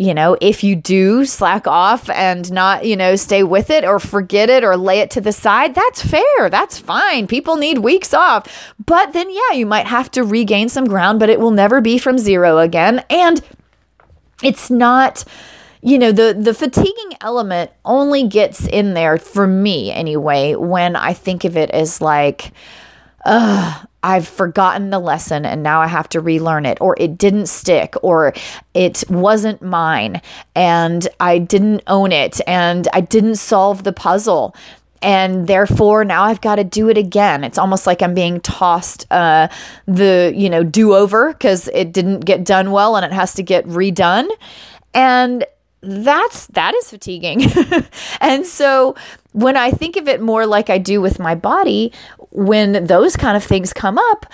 you 0.00 0.14
know, 0.14 0.34
if 0.40 0.64
you 0.64 0.76
do 0.76 1.26
slack 1.26 1.66
off 1.66 2.08
and 2.08 2.50
not, 2.50 2.86
you 2.86 2.96
know, 2.96 3.16
stay 3.16 3.42
with 3.42 3.68
it 3.68 3.84
or 3.84 3.98
forget 3.98 4.48
it 4.48 4.64
or 4.64 4.74
lay 4.74 5.00
it 5.00 5.10
to 5.10 5.20
the 5.20 5.30
side, 5.30 5.74
that's 5.74 6.00
fair. 6.00 6.48
That's 6.48 6.78
fine. 6.78 7.26
People 7.26 7.56
need 7.56 7.80
weeks 7.80 8.14
off. 8.14 8.72
But 8.86 9.12
then, 9.12 9.28
yeah, 9.28 9.52
you 9.52 9.66
might 9.66 9.86
have 9.86 10.10
to 10.12 10.24
regain 10.24 10.70
some 10.70 10.86
ground, 10.86 11.20
but 11.20 11.28
it 11.28 11.38
will 11.38 11.50
never 11.50 11.82
be 11.82 11.98
from 11.98 12.16
zero 12.16 12.56
again. 12.56 13.04
And 13.10 13.42
it's 14.42 14.70
not 14.70 15.22
you 15.82 15.98
know 15.98 16.12
the 16.12 16.34
the 16.38 16.54
fatiguing 16.54 17.18
element 17.20 17.70
only 17.84 18.26
gets 18.26 18.66
in 18.66 18.94
there 18.94 19.18
for 19.18 19.46
me 19.46 19.90
anyway 19.90 20.54
when 20.54 20.94
i 20.94 21.14
think 21.14 21.44
of 21.44 21.56
it 21.56 21.70
as 21.70 22.02
like 22.02 22.52
uh 23.24 23.84
I've 24.02 24.26
forgotten 24.26 24.90
the 24.90 24.98
lesson 24.98 25.44
and 25.44 25.62
now 25.62 25.80
I 25.80 25.86
have 25.86 26.08
to 26.10 26.20
relearn 26.20 26.64
it, 26.64 26.78
or 26.80 26.96
it 26.98 27.18
didn't 27.18 27.46
stick, 27.46 27.94
or 28.02 28.32
it 28.72 29.04
wasn't 29.10 29.60
mine 29.60 30.22
and 30.54 31.06
I 31.20 31.38
didn't 31.38 31.82
own 31.86 32.12
it 32.12 32.40
and 32.46 32.88
I 32.92 33.02
didn't 33.02 33.36
solve 33.36 33.84
the 33.84 33.92
puzzle. 33.92 34.54
And 35.02 35.46
therefore, 35.46 36.04
now 36.04 36.24
I've 36.24 36.42
got 36.42 36.56
to 36.56 36.64
do 36.64 36.90
it 36.90 36.98
again. 36.98 37.42
It's 37.42 37.56
almost 37.56 37.86
like 37.86 38.02
I'm 38.02 38.14
being 38.14 38.40
tossed 38.40 39.06
uh, 39.10 39.48
the, 39.86 40.32
you 40.36 40.50
know, 40.50 40.62
do 40.62 40.94
over 40.94 41.32
because 41.32 41.68
it 41.68 41.92
didn't 41.92 42.20
get 42.20 42.44
done 42.44 42.70
well 42.70 42.96
and 42.96 43.04
it 43.04 43.12
has 43.12 43.32
to 43.34 43.42
get 43.42 43.66
redone. 43.66 44.28
And 44.92 45.46
that's 45.82 46.46
that 46.48 46.74
is 46.74 46.90
fatiguing. 46.90 47.44
and 48.20 48.46
so 48.46 48.94
when 49.32 49.56
I 49.56 49.70
think 49.70 49.96
of 49.96 50.08
it 50.08 50.20
more 50.20 50.46
like 50.46 50.68
I 50.68 50.78
do 50.78 51.00
with 51.00 51.18
my 51.18 51.34
body, 51.34 51.92
when 52.30 52.84
those 52.84 53.16
kind 53.16 53.36
of 53.36 53.44
things 53.44 53.72
come 53.72 53.98
up, 53.98 54.26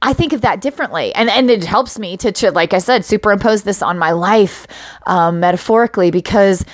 I 0.00 0.12
think 0.12 0.32
of 0.32 0.42
that 0.42 0.60
differently. 0.60 1.14
And 1.14 1.28
and 1.28 1.50
it 1.50 1.64
helps 1.64 1.98
me 1.98 2.16
to, 2.18 2.30
to 2.32 2.52
like 2.52 2.72
I 2.72 2.78
said, 2.78 3.04
superimpose 3.04 3.62
this 3.62 3.82
on 3.82 3.98
my 3.98 4.12
life 4.12 4.66
um, 5.06 5.40
metaphorically 5.40 6.10
because 6.10 6.64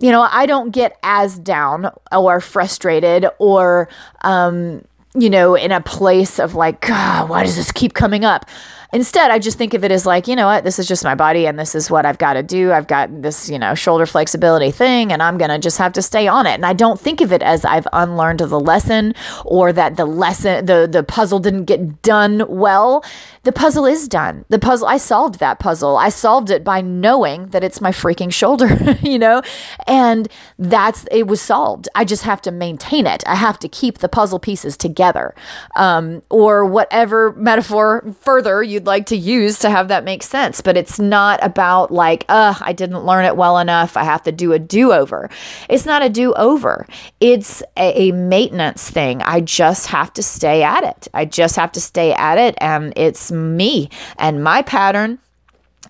you 0.00 0.12
know, 0.12 0.22
I 0.30 0.46
don't 0.46 0.70
get 0.70 0.96
as 1.02 1.38
down 1.38 1.90
or 2.12 2.40
frustrated 2.40 3.26
or 3.38 3.88
um, 4.22 4.84
you 5.14 5.28
know, 5.28 5.54
in 5.56 5.72
a 5.72 5.80
place 5.80 6.38
of 6.38 6.54
like, 6.54 6.80
God, 6.82 7.28
why 7.28 7.42
does 7.42 7.56
this 7.56 7.72
keep 7.72 7.94
coming 7.94 8.24
up? 8.24 8.48
Instead, 8.90 9.30
I 9.30 9.38
just 9.38 9.58
think 9.58 9.74
of 9.74 9.84
it 9.84 9.92
as 9.92 10.06
like, 10.06 10.26
you 10.26 10.34
know 10.34 10.46
what, 10.46 10.64
this 10.64 10.78
is 10.78 10.88
just 10.88 11.04
my 11.04 11.14
body 11.14 11.46
and 11.46 11.58
this 11.58 11.74
is 11.74 11.90
what 11.90 12.06
I've 12.06 12.16
got 12.16 12.34
to 12.34 12.42
do. 12.42 12.72
I've 12.72 12.86
got 12.86 13.20
this, 13.20 13.50
you 13.50 13.58
know, 13.58 13.74
shoulder 13.74 14.06
flexibility 14.06 14.70
thing 14.70 15.12
and 15.12 15.22
I'm 15.22 15.36
going 15.36 15.50
to 15.50 15.58
just 15.58 15.76
have 15.76 15.92
to 15.94 16.02
stay 16.02 16.26
on 16.26 16.46
it. 16.46 16.54
And 16.54 16.64
I 16.64 16.72
don't 16.72 16.98
think 16.98 17.20
of 17.20 17.30
it 17.30 17.42
as 17.42 17.66
I've 17.66 17.86
unlearned 17.92 18.40
the 18.40 18.58
lesson 18.58 19.14
or 19.44 19.74
that 19.74 19.96
the 19.96 20.06
lesson, 20.06 20.64
the, 20.64 20.88
the 20.90 21.02
puzzle 21.02 21.38
didn't 21.38 21.66
get 21.66 22.00
done 22.00 22.44
well. 22.48 23.04
The 23.42 23.52
puzzle 23.52 23.84
is 23.84 24.08
done. 24.08 24.46
The 24.48 24.58
puzzle, 24.58 24.88
I 24.88 24.96
solved 24.96 25.38
that 25.38 25.58
puzzle. 25.58 25.98
I 25.98 26.08
solved 26.08 26.50
it 26.50 26.64
by 26.64 26.80
knowing 26.80 27.48
that 27.48 27.62
it's 27.62 27.82
my 27.82 27.90
freaking 27.90 28.32
shoulder, 28.32 28.96
you 29.02 29.18
know, 29.18 29.42
and 29.86 30.28
that's, 30.58 31.06
it 31.12 31.26
was 31.26 31.42
solved. 31.42 31.90
I 31.94 32.06
just 32.06 32.22
have 32.22 32.40
to 32.42 32.50
maintain 32.50 33.06
it. 33.06 33.22
I 33.26 33.34
have 33.34 33.58
to 33.60 33.68
keep 33.68 33.98
the 33.98 34.08
puzzle 34.08 34.38
pieces 34.38 34.78
together 34.78 35.34
um, 35.76 36.22
or 36.30 36.64
whatever 36.64 37.32
metaphor 37.34 38.14
further 38.20 38.62
you 38.62 38.77
you'd 38.78 38.86
like 38.86 39.06
to 39.06 39.16
use 39.16 39.58
to 39.58 39.70
have 39.70 39.88
that 39.88 40.04
make 40.04 40.22
sense. 40.22 40.60
But 40.60 40.76
it's 40.76 41.00
not 41.00 41.42
about 41.42 41.90
like, 41.90 42.24
uh, 42.28 42.54
I 42.60 42.72
didn't 42.72 43.04
learn 43.04 43.24
it 43.24 43.36
well 43.36 43.58
enough. 43.58 43.96
I 43.96 44.04
have 44.04 44.22
to 44.22 44.32
do 44.32 44.52
a 44.52 44.58
do 44.60 44.92
over. 44.92 45.28
It's 45.68 45.84
not 45.84 46.02
a 46.02 46.08
do 46.08 46.32
over, 46.34 46.86
it's 47.18 47.60
a, 47.76 48.10
a 48.10 48.12
maintenance 48.12 48.88
thing. 48.88 49.20
I 49.22 49.40
just 49.40 49.88
have 49.88 50.12
to 50.12 50.22
stay 50.22 50.62
at 50.62 50.84
it. 50.84 51.08
I 51.12 51.24
just 51.24 51.56
have 51.56 51.72
to 51.72 51.80
stay 51.80 52.12
at 52.12 52.38
it. 52.38 52.54
And 52.58 52.92
it's 52.96 53.32
me 53.32 53.90
and 54.16 54.44
my 54.44 54.62
pattern 54.62 55.18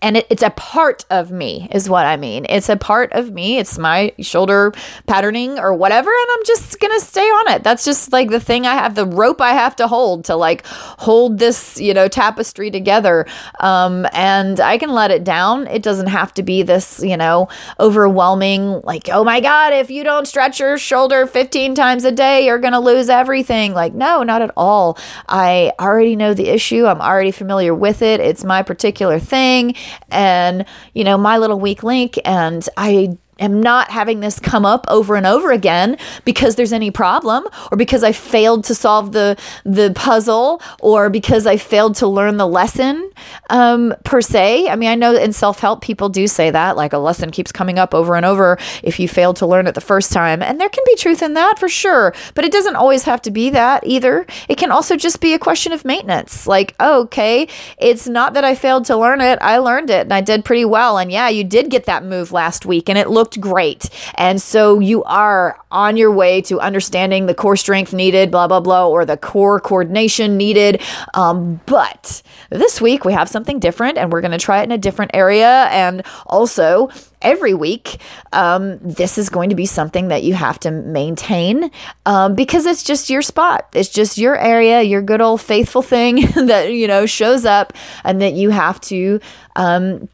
and 0.03 0.17
it, 0.17 0.27
it's 0.31 0.43
a 0.43 0.51
part 0.51 1.05
of 1.11 1.31
me 1.31 1.69
is 1.73 1.89
what 1.89 2.07
i 2.07 2.17
mean. 2.17 2.47
It's 2.49 2.69
a 2.69 2.77
part 2.77 3.13
of 3.13 3.33
me. 3.33 3.59
It's 3.59 3.79
my 3.79 4.13
shoulder 4.21 4.73
patterning 5.07 5.59
or 5.59 5.75
whatever 5.75 6.11
and 6.11 6.29
i'm 6.33 6.45
just 6.45 6.79
gonna 6.81 7.01
stay 7.01 7.21
on 7.21 7.53
it. 7.53 7.63
That's 7.63 7.85
just 7.85 8.13
like 8.13 8.31
the 8.31 8.41
thing 8.41 8.67
i 8.67 8.75
have 8.75 8.95
the 8.95 9.07
rope 9.07 9.41
i 9.41 9.53
have 9.53 9.77
to 9.77 9.87
hold 9.87 10.25
to 10.27 10.37
like 10.37 10.67
hold 10.67 11.39
this 11.39 11.81
you 11.81 11.95
know 11.95 12.09
tapestry 12.09 12.71
together. 12.71 13.27
Um, 13.61 14.07
and 14.13 14.61
i 14.61 14.79
can 14.79 14.91
let 14.91 15.11
it 15.11 15.25
down. 15.25 15.67
It 15.67 15.83
doesn't 15.83 16.09
have 16.09 16.33
to 16.35 16.43
be 16.43 16.63
this 16.63 17.01
you 17.03 17.17
know 17.17 17.49
overwhelming 17.81 18.81
like 18.83 19.09
oh 19.11 19.25
my 19.25 19.41
god 19.41 19.73
if 19.73 19.91
you 19.91 20.05
don't 20.05 20.27
stretch 20.27 20.61
your 20.61 20.79
shoulder 20.79 21.27
15 21.27 21.75
times 21.75 22.05
a 22.05 22.13
day 22.13 22.45
you're 22.45 22.59
gonna 22.59 22.81
lose 22.81 23.09
everything. 23.09 23.73
Like 23.75 23.95
no 23.95 24.23
not 24.23 24.43
at 24.43 24.51
all. 24.57 24.99
I 25.29 25.73
already 25.81 26.17
know 26.17 26.35
the 26.35 26.49
issue. 26.49 26.87
I'm 26.87 27.01
already 27.01 27.31
familiar 27.31 27.75
with 27.75 28.03
it. 28.03 28.21
It's 28.21 28.45
my 28.45 28.63
particular 28.63 29.19
thing 29.19 29.75
and, 30.11 30.65
you 30.95 31.05
know, 31.05 31.19
my 31.19 31.39
little 31.39 31.59
weak 31.59 31.83
link. 31.83 32.19
And 32.25 32.69
I 32.77 33.17
am 33.39 33.61
not 33.61 33.91
having 33.91 34.21
this 34.21 34.39
come 34.39 34.65
up 34.65 34.85
over 34.89 35.17
and 35.17 35.27
over 35.27 35.53
again 35.53 35.97
because 36.25 36.57
there's 36.57 36.73
any 36.73 36.91
problem 36.91 37.47
or 37.71 37.77
because 37.77 38.03
I 38.03 38.13
failed 38.13 38.65
to 38.65 38.75
solve 38.75 39.13
the 39.13 39.37
the 39.65 39.93
puzzle 39.95 40.61
or 40.81 41.11
because 41.11 41.47
I 41.47 41.57
failed 41.57 41.97
to 41.97 42.07
learn 42.07 42.37
the 42.37 42.47
lesson 42.47 43.11
um, 43.51 43.95
per 44.05 44.21
se. 44.21 44.69
I 44.69 44.77
mean, 44.77 44.89
I 44.89 44.95
know 44.95 45.15
in 45.15 45.33
self 45.33 45.61
help 45.61 45.83
people 45.83 46.09
do 46.09 46.27
say 46.27 46.51
that 46.51 46.77
like 46.77 46.93
a 46.93 46.99
lesson 46.99 47.31
keeps 47.31 47.53
coming 47.53 47.79
up 47.79 47.95
over 47.95 48.17
and 48.17 48.25
over 48.25 48.59
if 48.83 48.99
you 48.99 49.09
fail 49.09 49.35
to 49.35 49.47
learn 49.47 49.67
it 49.67 49.75
the 49.75 49.81
first 49.81 50.13
time, 50.13 50.43
and 50.43 50.61
there 50.61 50.69
can 50.69 50.85
be 50.87 50.97
truth 50.97 51.23
in 51.23 51.35
that 51.35 51.59
for 51.59 51.69
sure. 51.69 52.15
But 52.35 52.45
it 52.45 52.53
doesn't 52.53 52.77
always 52.77 53.05
have 53.05 53.23
to 53.23 53.31
be 53.31 53.51
that 53.51 53.87
either. 53.87 54.27
It 54.49 54.59
can 54.59 54.71
also 54.71 54.97
just 54.97 55.21
be 55.21 55.35
a 55.35 55.39
question 55.39 55.73
of 55.73 55.85
maintenance. 55.85 56.47
Like, 56.47 56.75
oh, 56.81 57.03
okay, 57.03 57.49
it's 57.79 58.07
not 58.07 58.35
that 58.35 58.45
I 58.45 58.55
failed 58.55 58.85
to 58.87 58.97
learn 58.97 59.21
it; 59.21 59.39
I 59.41 59.59
learned 59.59 59.91
it 59.91 60.03
and 60.03 60.13
I 60.13 60.21
did 60.21 60.45
pretty 60.45 60.65
well. 60.65 60.99
And 60.99 61.11
yeah, 61.13 61.29
you 61.29 61.45
did 61.45 61.71
get 61.71 61.85
that 61.85 62.05
move 62.05 62.33
last 62.33 62.67
week, 62.67 62.89
and 62.89 62.99
it 62.99 63.11
looked 63.11 63.28
looked 63.29 63.41
great. 63.41 63.91
And 64.15 64.41
so 64.41 64.81
you 64.81 65.05
are 65.05 65.59
on 65.71 65.99
your 65.99 66.11
way 66.11 66.41
to 66.43 66.61
understanding 66.61 67.27
the 67.27 67.35
core 67.35 67.57
strength 67.57 67.93
needed, 67.93 68.31
blah, 68.31 68.49
blah, 68.49 68.61
blah, 68.61 68.89
or 68.89 69.05
the 69.05 69.19
core 69.19 69.61
coordination 69.61 70.39
needed. 70.39 70.81
Um, 71.13 71.61
but 71.67 72.23
this 72.49 72.81
week 72.81 73.05
we 73.05 73.13
have 73.13 73.29
something 73.29 73.59
different 73.59 73.99
and 73.99 74.11
we're 74.11 74.23
going 74.23 74.33
to 74.33 74.39
try 74.39 74.61
it 74.61 74.65
in 74.65 74.73
a 74.73 74.79
different 74.79 75.11
area. 75.13 75.65
And 75.71 76.03
also, 76.27 76.89
every 77.21 77.53
week, 77.53 77.99
um, 78.33 78.79
this 78.79 79.19
is 79.19 79.29
going 79.29 79.51
to 79.51 79.57
be 79.57 79.67
something 79.67 80.09
that 80.09 80.23
you 80.23 80.33
have 80.33 80.59
to 80.61 80.71
maintain 80.71 81.71
um, 82.07 82.35
because 82.35 82.65
it's 82.65 82.83
just 82.83 83.11
your 83.11 83.21
spot. 83.21 83.69
It's 83.75 83.91
just 83.91 84.17
your 84.17 84.39
area, 84.39 84.81
your 84.83 85.03
good 85.03 85.21
old 85.21 85.43
faithful 85.43 85.83
thing 85.83 86.27
that, 86.47 86.73
you 86.73 86.87
know, 86.89 87.05
shows 87.05 87.45
up 87.45 87.75
and 88.05 88.23
that 88.23 88.33
you 88.33 88.49
have 88.51 88.81
to 88.83 89.21
um, 89.57 90.09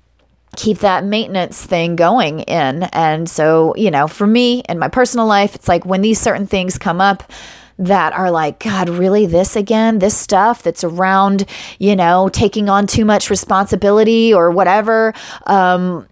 keep 0.56 0.78
that 0.78 1.04
maintenance 1.04 1.64
thing 1.64 1.96
going 1.96 2.40
in. 2.40 2.84
And 2.84 3.28
so, 3.28 3.74
you 3.76 3.90
know, 3.90 4.08
for 4.08 4.26
me 4.26 4.62
in 4.68 4.78
my 4.78 4.88
personal 4.88 5.26
life, 5.26 5.54
it's 5.54 5.68
like 5.68 5.84
when 5.84 6.00
these 6.00 6.20
certain 6.20 6.46
things 6.46 6.78
come 6.78 7.00
up, 7.00 7.30
that 7.78 8.12
are 8.12 8.30
like, 8.30 8.60
God, 8.60 8.88
really 8.88 9.26
this 9.26 9.56
again? 9.56 9.98
This 9.98 10.16
stuff 10.16 10.62
that's 10.62 10.84
around, 10.84 11.44
you 11.78 11.96
know, 11.96 12.28
taking 12.28 12.68
on 12.68 12.86
too 12.86 13.04
much 13.04 13.30
responsibility 13.30 14.32
or 14.32 14.50
whatever. 14.50 15.12
Um, 15.46 16.06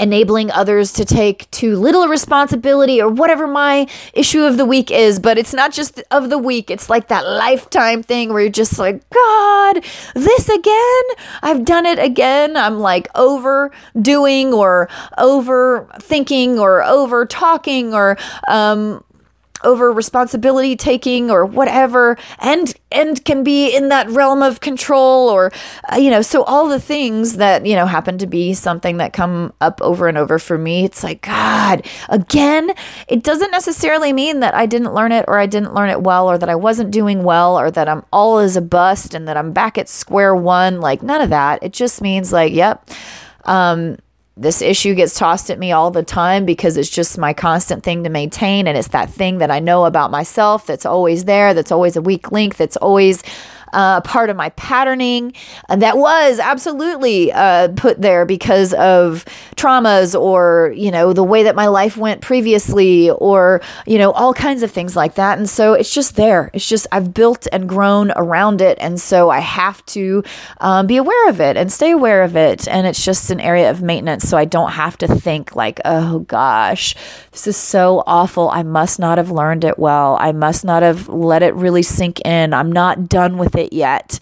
enabling 0.00 0.50
others 0.52 0.92
to 0.92 1.04
take 1.04 1.50
too 1.50 1.76
little 1.76 2.06
responsibility 2.06 3.00
or 3.02 3.08
whatever 3.08 3.46
my 3.46 3.86
issue 4.14 4.42
of 4.42 4.56
the 4.56 4.64
week 4.64 4.90
is. 4.90 5.18
But 5.18 5.38
it's 5.38 5.52
not 5.52 5.72
just 5.72 6.02
of 6.10 6.30
the 6.30 6.38
week, 6.38 6.70
it's 6.70 6.88
like 6.88 7.08
that 7.08 7.26
lifetime 7.26 8.02
thing 8.02 8.32
where 8.32 8.42
you're 8.42 8.50
just 8.50 8.78
like, 8.78 9.08
God, 9.10 9.84
this 10.14 10.48
again? 10.48 11.04
I've 11.42 11.64
done 11.64 11.86
it 11.86 11.98
again. 11.98 12.56
I'm 12.56 12.78
like 12.78 13.08
overdoing 13.14 14.52
or 14.52 14.88
overthinking 15.18 16.58
or 16.58 16.84
over 16.84 17.26
talking 17.26 17.94
or 17.94 18.16
um, 18.46 19.02
over 19.64 19.92
responsibility 19.92 20.76
taking 20.76 21.30
or 21.30 21.44
whatever 21.44 22.16
and 22.38 22.74
and 22.90 23.24
can 23.24 23.42
be 23.42 23.74
in 23.74 23.88
that 23.88 24.08
realm 24.10 24.42
of 24.42 24.60
control 24.60 25.28
or 25.28 25.52
uh, 25.92 25.96
you 25.96 26.10
know 26.10 26.22
so 26.22 26.42
all 26.44 26.68
the 26.68 26.80
things 26.80 27.36
that 27.36 27.66
you 27.66 27.74
know 27.74 27.86
happen 27.86 28.18
to 28.18 28.26
be 28.26 28.54
something 28.54 28.96
that 28.96 29.12
come 29.12 29.52
up 29.60 29.80
over 29.82 30.08
and 30.08 30.16
over 30.16 30.38
for 30.38 30.56
me 30.58 30.84
it's 30.84 31.02
like 31.02 31.22
god 31.22 31.84
again? 32.08 32.70
It 33.06 33.22
doesn't 33.22 33.50
necessarily 33.50 34.12
mean 34.12 34.40
that 34.40 34.54
I 34.54 34.66
didn't 34.66 34.94
learn 34.94 35.12
it 35.12 35.24
or 35.28 35.38
I 35.38 35.46
didn't 35.46 35.74
learn 35.74 35.90
it 35.90 36.02
well 36.02 36.28
or 36.28 36.38
that 36.38 36.48
I 36.48 36.54
wasn't 36.54 36.90
doing 36.90 37.22
well 37.22 37.58
or 37.58 37.70
that 37.70 37.88
I'm 37.88 38.04
all 38.12 38.38
as 38.38 38.56
a 38.56 38.60
bust 38.60 39.14
and 39.14 39.26
that 39.28 39.36
I'm 39.36 39.52
back 39.52 39.78
at 39.78 39.88
square 39.88 40.34
one 40.34 40.80
like 40.80 41.02
none 41.02 41.20
of 41.20 41.30
that. 41.30 41.62
It 41.62 41.72
just 41.72 42.00
means 42.00 42.32
like 42.32 42.52
yep 42.52 42.88
um 43.44 43.96
this 44.38 44.62
issue 44.62 44.94
gets 44.94 45.18
tossed 45.18 45.50
at 45.50 45.58
me 45.58 45.72
all 45.72 45.90
the 45.90 46.04
time 46.04 46.44
because 46.44 46.76
it's 46.76 46.88
just 46.88 47.18
my 47.18 47.32
constant 47.32 47.82
thing 47.82 48.04
to 48.04 48.10
maintain. 48.10 48.68
And 48.68 48.78
it's 48.78 48.88
that 48.88 49.10
thing 49.10 49.38
that 49.38 49.50
I 49.50 49.58
know 49.58 49.84
about 49.84 50.12
myself 50.12 50.64
that's 50.64 50.86
always 50.86 51.24
there, 51.24 51.52
that's 51.54 51.72
always 51.72 51.96
a 51.96 52.02
weak 52.02 52.30
link, 52.30 52.56
that's 52.56 52.76
always 52.76 53.24
uh, 53.72 54.00
part 54.02 54.30
of 54.30 54.36
my 54.36 54.50
patterning 54.50 55.32
that 55.68 55.98
was 55.98 56.38
absolutely 56.38 57.32
uh, 57.32 57.68
put 57.76 58.00
there 58.00 58.24
because 58.24 58.74
of 58.74 59.24
traumas 59.56 60.18
or, 60.18 60.72
you 60.76 60.90
know, 60.90 61.12
the 61.12 61.24
way 61.24 61.42
that 61.42 61.54
my 61.54 61.66
life 61.66 61.96
went 61.96 62.20
previously 62.20 63.10
or, 63.10 63.60
you 63.86 63.98
know, 63.98 64.12
all 64.12 64.32
kinds 64.32 64.62
of 64.62 64.70
things 64.70 64.96
like 64.96 65.14
that. 65.14 65.38
And 65.38 65.48
so 65.48 65.74
it's 65.74 65.92
just 65.92 66.16
there. 66.16 66.50
It's 66.52 66.68
just, 66.68 66.86
I've 66.92 67.12
built 67.12 67.46
and 67.52 67.68
grown 67.68 68.12
around 68.16 68.60
it. 68.60 68.78
And 68.80 69.00
so 69.00 69.30
I 69.30 69.40
have 69.40 69.84
to 69.86 70.22
um, 70.60 70.86
be 70.86 70.96
aware 70.96 71.28
of 71.28 71.40
it 71.40 71.56
and 71.56 71.72
stay 71.72 71.90
aware 71.90 72.22
of 72.22 72.36
it. 72.36 72.68
And 72.68 72.86
it's 72.86 73.04
just 73.04 73.30
an 73.30 73.40
area 73.40 73.70
of 73.70 73.82
maintenance. 73.82 74.28
So 74.28 74.36
I 74.36 74.44
don't 74.44 74.72
have 74.72 74.96
to 74.98 75.08
think 75.08 75.54
like, 75.56 75.80
oh 75.84 76.20
gosh, 76.20 76.94
this 77.32 77.46
is 77.46 77.56
so 77.56 78.02
awful. 78.06 78.48
I 78.50 78.62
must 78.62 78.98
not 78.98 79.18
have 79.18 79.30
learned 79.30 79.64
it 79.64 79.78
well. 79.78 80.16
I 80.20 80.32
must 80.32 80.64
not 80.64 80.82
have 80.82 81.08
let 81.08 81.42
it 81.42 81.54
really 81.54 81.82
sink 81.82 82.20
in. 82.24 82.52
I'm 82.52 82.72
not 82.72 83.08
done 83.08 83.38
with 83.38 83.56
it 83.58 83.72
yet. 83.72 84.18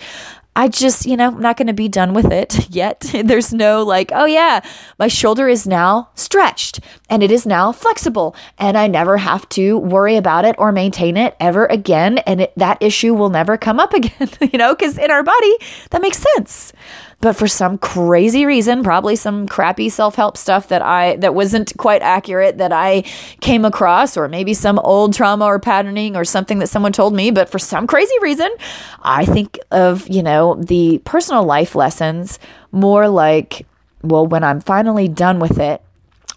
I 0.56 0.68
just, 0.68 1.04
you 1.04 1.18
know, 1.18 1.28
I'm 1.28 1.40
not 1.40 1.58
going 1.58 1.66
to 1.66 1.74
be 1.74 1.86
done 1.86 2.14
with 2.14 2.32
it 2.32 2.70
yet. 2.74 3.00
There's 3.24 3.52
no 3.52 3.82
like, 3.82 4.10
oh 4.14 4.24
yeah, 4.24 4.60
my 4.98 5.06
shoulder 5.06 5.48
is 5.48 5.66
now 5.66 6.08
stretched 6.14 6.80
and 7.10 7.22
it 7.22 7.30
is 7.30 7.44
now 7.44 7.72
flexible 7.72 8.34
and 8.58 8.76
I 8.76 8.86
never 8.86 9.18
have 9.18 9.46
to 9.50 9.78
worry 9.78 10.16
about 10.16 10.46
it 10.46 10.56
or 10.58 10.72
maintain 10.72 11.18
it 11.18 11.36
ever 11.38 11.66
again. 11.66 12.18
And 12.18 12.40
it, 12.40 12.54
that 12.56 12.78
issue 12.80 13.12
will 13.12 13.28
never 13.28 13.58
come 13.58 13.78
up 13.78 13.92
again, 13.92 14.30
you 14.40 14.58
know, 14.58 14.74
because 14.74 14.96
in 14.96 15.10
our 15.10 15.22
body, 15.22 15.56
that 15.90 16.00
makes 16.00 16.24
sense 16.34 16.72
but 17.20 17.34
for 17.34 17.48
some 17.48 17.78
crazy 17.78 18.44
reason 18.44 18.82
probably 18.82 19.16
some 19.16 19.46
crappy 19.46 19.88
self-help 19.88 20.36
stuff 20.36 20.68
that 20.68 20.82
i 20.82 21.16
that 21.16 21.34
wasn't 21.34 21.76
quite 21.76 22.02
accurate 22.02 22.58
that 22.58 22.72
i 22.72 23.02
came 23.40 23.64
across 23.64 24.16
or 24.16 24.28
maybe 24.28 24.54
some 24.54 24.78
old 24.80 25.14
trauma 25.14 25.44
or 25.44 25.58
patterning 25.58 26.16
or 26.16 26.24
something 26.24 26.58
that 26.58 26.68
someone 26.68 26.92
told 26.92 27.14
me 27.14 27.30
but 27.30 27.48
for 27.48 27.58
some 27.58 27.86
crazy 27.86 28.14
reason 28.20 28.50
i 29.02 29.24
think 29.24 29.58
of 29.70 30.06
you 30.08 30.22
know 30.22 30.54
the 30.56 30.98
personal 31.04 31.44
life 31.44 31.74
lessons 31.74 32.38
more 32.72 33.08
like 33.08 33.66
well 34.02 34.26
when 34.26 34.44
i'm 34.44 34.60
finally 34.60 35.08
done 35.08 35.38
with 35.38 35.58
it 35.58 35.82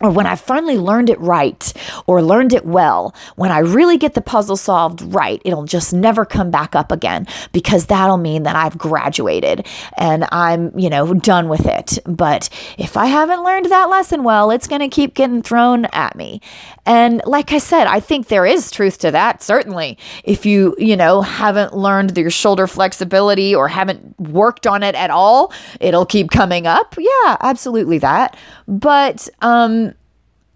or 0.01 0.11
when 0.11 0.25
I 0.25 0.35
finally 0.35 0.77
learned 0.77 1.09
it 1.09 1.19
right 1.19 1.73
or 2.07 2.21
learned 2.21 2.53
it 2.53 2.65
well, 2.65 3.13
when 3.35 3.51
I 3.51 3.59
really 3.59 3.97
get 3.97 4.13
the 4.13 4.21
puzzle 4.21 4.55
solved 4.55 5.01
right, 5.13 5.41
it'll 5.43 5.65
just 5.65 5.93
never 5.93 6.25
come 6.25 6.51
back 6.51 6.75
up 6.75 6.91
again 6.91 7.27
because 7.51 7.87
that'll 7.87 8.17
mean 8.17 8.43
that 8.43 8.55
I've 8.55 8.77
graduated 8.77 9.67
and 9.97 10.25
I'm, 10.31 10.77
you 10.77 10.89
know, 10.89 11.13
done 11.13 11.49
with 11.49 11.65
it. 11.65 11.99
But 12.05 12.49
if 12.77 12.95
I 12.95 13.07
haven't 13.07 13.43
learned 13.43 13.65
that 13.65 13.89
lesson 13.89 14.23
well, 14.23 14.51
it's 14.51 14.67
going 14.67 14.81
to 14.81 14.87
keep 14.87 15.15
getting 15.15 15.41
thrown 15.41 15.85
at 15.85 16.15
me. 16.15 16.41
And 16.85 17.21
like 17.25 17.51
I 17.51 17.57
said, 17.57 17.87
I 17.87 17.99
think 17.99 18.27
there 18.27 18.45
is 18.45 18.71
truth 18.71 18.99
to 18.99 19.11
that, 19.11 19.43
certainly. 19.43 19.97
If 20.23 20.45
you, 20.45 20.75
you 20.79 20.95
know, 20.95 21.21
haven't 21.21 21.75
learned 21.75 22.17
your 22.17 22.29
shoulder 22.29 22.67
flexibility 22.67 23.53
or 23.53 23.67
haven't 23.67 24.19
worked 24.19 24.65
on 24.65 24.81
it 24.81 24.95
at 24.95 25.09
all, 25.09 25.53
it'll 25.79 26.05
keep 26.05 26.31
coming 26.31 26.65
up. 26.65 26.95
Yeah, 26.97 27.37
absolutely 27.41 27.97
that. 27.99 28.37
But, 28.67 29.27
um, 29.41 29.88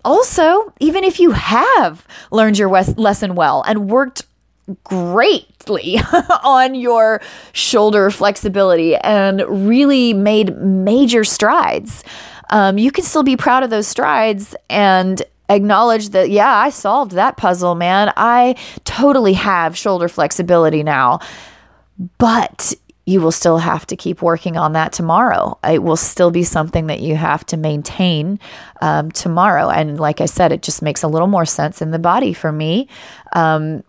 also, 0.03 0.73
even 0.79 1.03
if 1.03 1.19
you 1.19 1.31
have 1.31 2.07
learned 2.31 2.57
your 2.57 2.69
lesson 2.69 3.35
well 3.35 3.63
and 3.65 3.89
worked 3.89 4.25
greatly 4.83 5.99
on 6.43 6.75
your 6.75 7.21
shoulder 7.51 8.09
flexibility 8.09 8.95
and 8.95 9.43
really 9.47 10.13
made 10.13 10.57
major 10.57 11.23
strides, 11.23 12.03
um, 12.49 12.77
you 12.77 12.91
can 12.91 13.03
still 13.03 13.23
be 13.23 13.37
proud 13.37 13.63
of 13.63 13.69
those 13.69 13.87
strides 13.87 14.55
and 14.69 15.23
acknowledge 15.49 16.09
that, 16.09 16.29
yeah, 16.29 16.53
I 16.53 16.69
solved 16.69 17.13
that 17.13 17.37
puzzle, 17.37 17.75
man. 17.75 18.13
I 18.15 18.55
totally 18.85 19.33
have 19.33 19.77
shoulder 19.77 20.07
flexibility 20.07 20.83
now. 20.83 21.19
But 22.17 22.73
you 23.05 23.19
will 23.19 23.31
still 23.31 23.57
have 23.57 23.85
to 23.87 23.95
keep 23.95 24.21
working 24.21 24.55
on 24.55 24.73
that 24.73 24.93
tomorrow. 24.93 25.57
It 25.63 25.83
will 25.83 25.97
still 25.97 26.31
be 26.31 26.43
something 26.43 26.87
that 26.87 27.01
you 27.01 27.15
have 27.15 27.45
to 27.47 27.57
maintain 27.57 28.39
um, 28.81 29.11
tomorrow. 29.11 29.69
And 29.69 29.99
like 29.99 30.21
I 30.21 30.25
said, 30.25 30.51
it 30.51 30.61
just 30.61 30.81
makes 30.81 31.03
a 31.03 31.07
little 31.07 31.27
more 31.27 31.45
sense 31.45 31.81
in 31.81 31.91
the 31.91 31.99
body 31.99 32.33
for 32.33 32.51
me. 32.51 32.87
Um, 33.33 33.83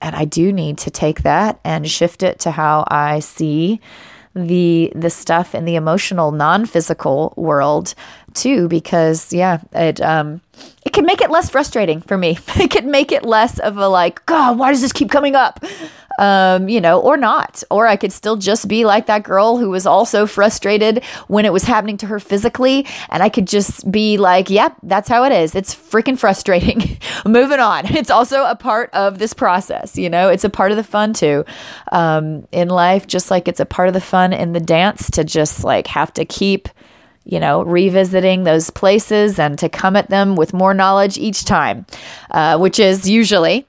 and 0.00 0.14
I 0.16 0.24
do 0.24 0.52
need 0.52 0.78
to 0.78 0.90
take 0.90 1.22
that 1.22 1.60
and 1.64 1.88
shift 1.88 2.22
it 2.22 2.40
to 2.40 2.50
how 2.50 2.84
I 2.88 3.20
see 3.20 3.80
the 4.34 4.92
the 4.94 5.10
stuff 5.10 5.54
in 5.54 5.64
the 5.64 5.74
emotional 5.74 6.30
non-physical 6.30 7.34
world 7.36 7.94
too 8.34 8.68
because 8.68 9.32
yeah 9.32 9.58
it 9.72 10.00
um 10.00 10.40
it 10.84 10.92
can 10.92 11.04
make 11.04 11.20
it 11.20 11.30
less 11.30 11.50
frustrating 11.50 12.00
for 12.00 12.16
me 12.16 12.38
it 12.56 12.70
can 12.70 12.90
make 12.90 13.10
it 13.10 13.24
less 13.24 13.58
of 13.58 13.76
a 13.78 13.88
like 13.88 14.24
god 14.26 14.58
why 14.58 14.70
does 14.70 14.80
this 14.80 14.92
keep 14.92 15.10
coming 15.10 15.34
up 15.34 15.64
um, 16.18 16.68
you 16.68 16.80
know, 16.80 17.00
or 17.00 17.16
not. 17.16 17.62
Or 17.70 17.86
I 17.86 17.96
could 17.96 18.12
still 18.12 18.36
just 18.36 18.68
be 18.68 18.84
like 18.84 19.06
that 19.06 19.22
girl 19.22 19.56
who 19.56 19.70
was 19.70 19.86
also 19.86 20.26
frustrated 20.26 21.02
when 21.28 21.44
it 21.44 21.52
was 21.52 21.64
happening 21.64 21.96
to 21.98 22.06
her 22.06 22.20
physically. 22.20 22.86
And 23.08 23.22
I 23.22 23.28
could 23.28 23.46
just 23.46 23.90
be 23.90 24.18
like, 24.18 24.50
yep, 24.50 24.72
yeah, 24.72 24.78
that's 24.82 25.08
how 25.08 25.24
it 25.24 25.32
is. 25.32 25.54
It's 25.54 25.74
freaking 25.74 26.18
frustrating. 26.18 26.98
Moving 27.26 27.60
on. 27.60 27.86
It's 27.98 28.10
also 28.10 28.44
a 28.44 28.56
part 28.56 28.90
of 28.92 29.18
this 29.18 29.32
process, 29.32 29.96
you 29.96 30.10
know, 30.10 30.28
it's 30.28 30.44
a 30.44 30.50
part 30.50 30.70
of 30.70 30.76
the 30.76 30.84
fun 30.84 31.12
too 31.12 31.44
um, 31.92 32.46
in 32.52 32.68
life, 32.68 33.06
just 33.06 33.30
like 33.30 33.48
it's 33.48 33.60
a 33.60 33.66
part 33.66 33.88
of 33.88 33.94
the 33.94 34.00
fun 34.00 34.32
in 34.32 34.52
the 34.52 34.60
dance 34.60 35.10
to 35.12 35.24
just 35.24 35.64
like 35.64 35.86
have 35.86 36.12
to 36.14 36.24
keep 36.24 36.68
you 37.24 37.38
know, 37.38 37.62
revisiting 37.62 38.44
those 38.44 38.70
places 38.70 39.38
and 39.38 39.58
to 39.58 39.68
come 39.68 39.96
at 39.96 40.08
them 40.08 40.34
with 40.34 40.54
more 40.54 40.72
knowledge 40.72 41.18
each 41.18 41.44
time, 41.44 41.84
uh, 42.30 42.56
which 42.56 42.78
is 42.78 43.06
usually 43.06 43.66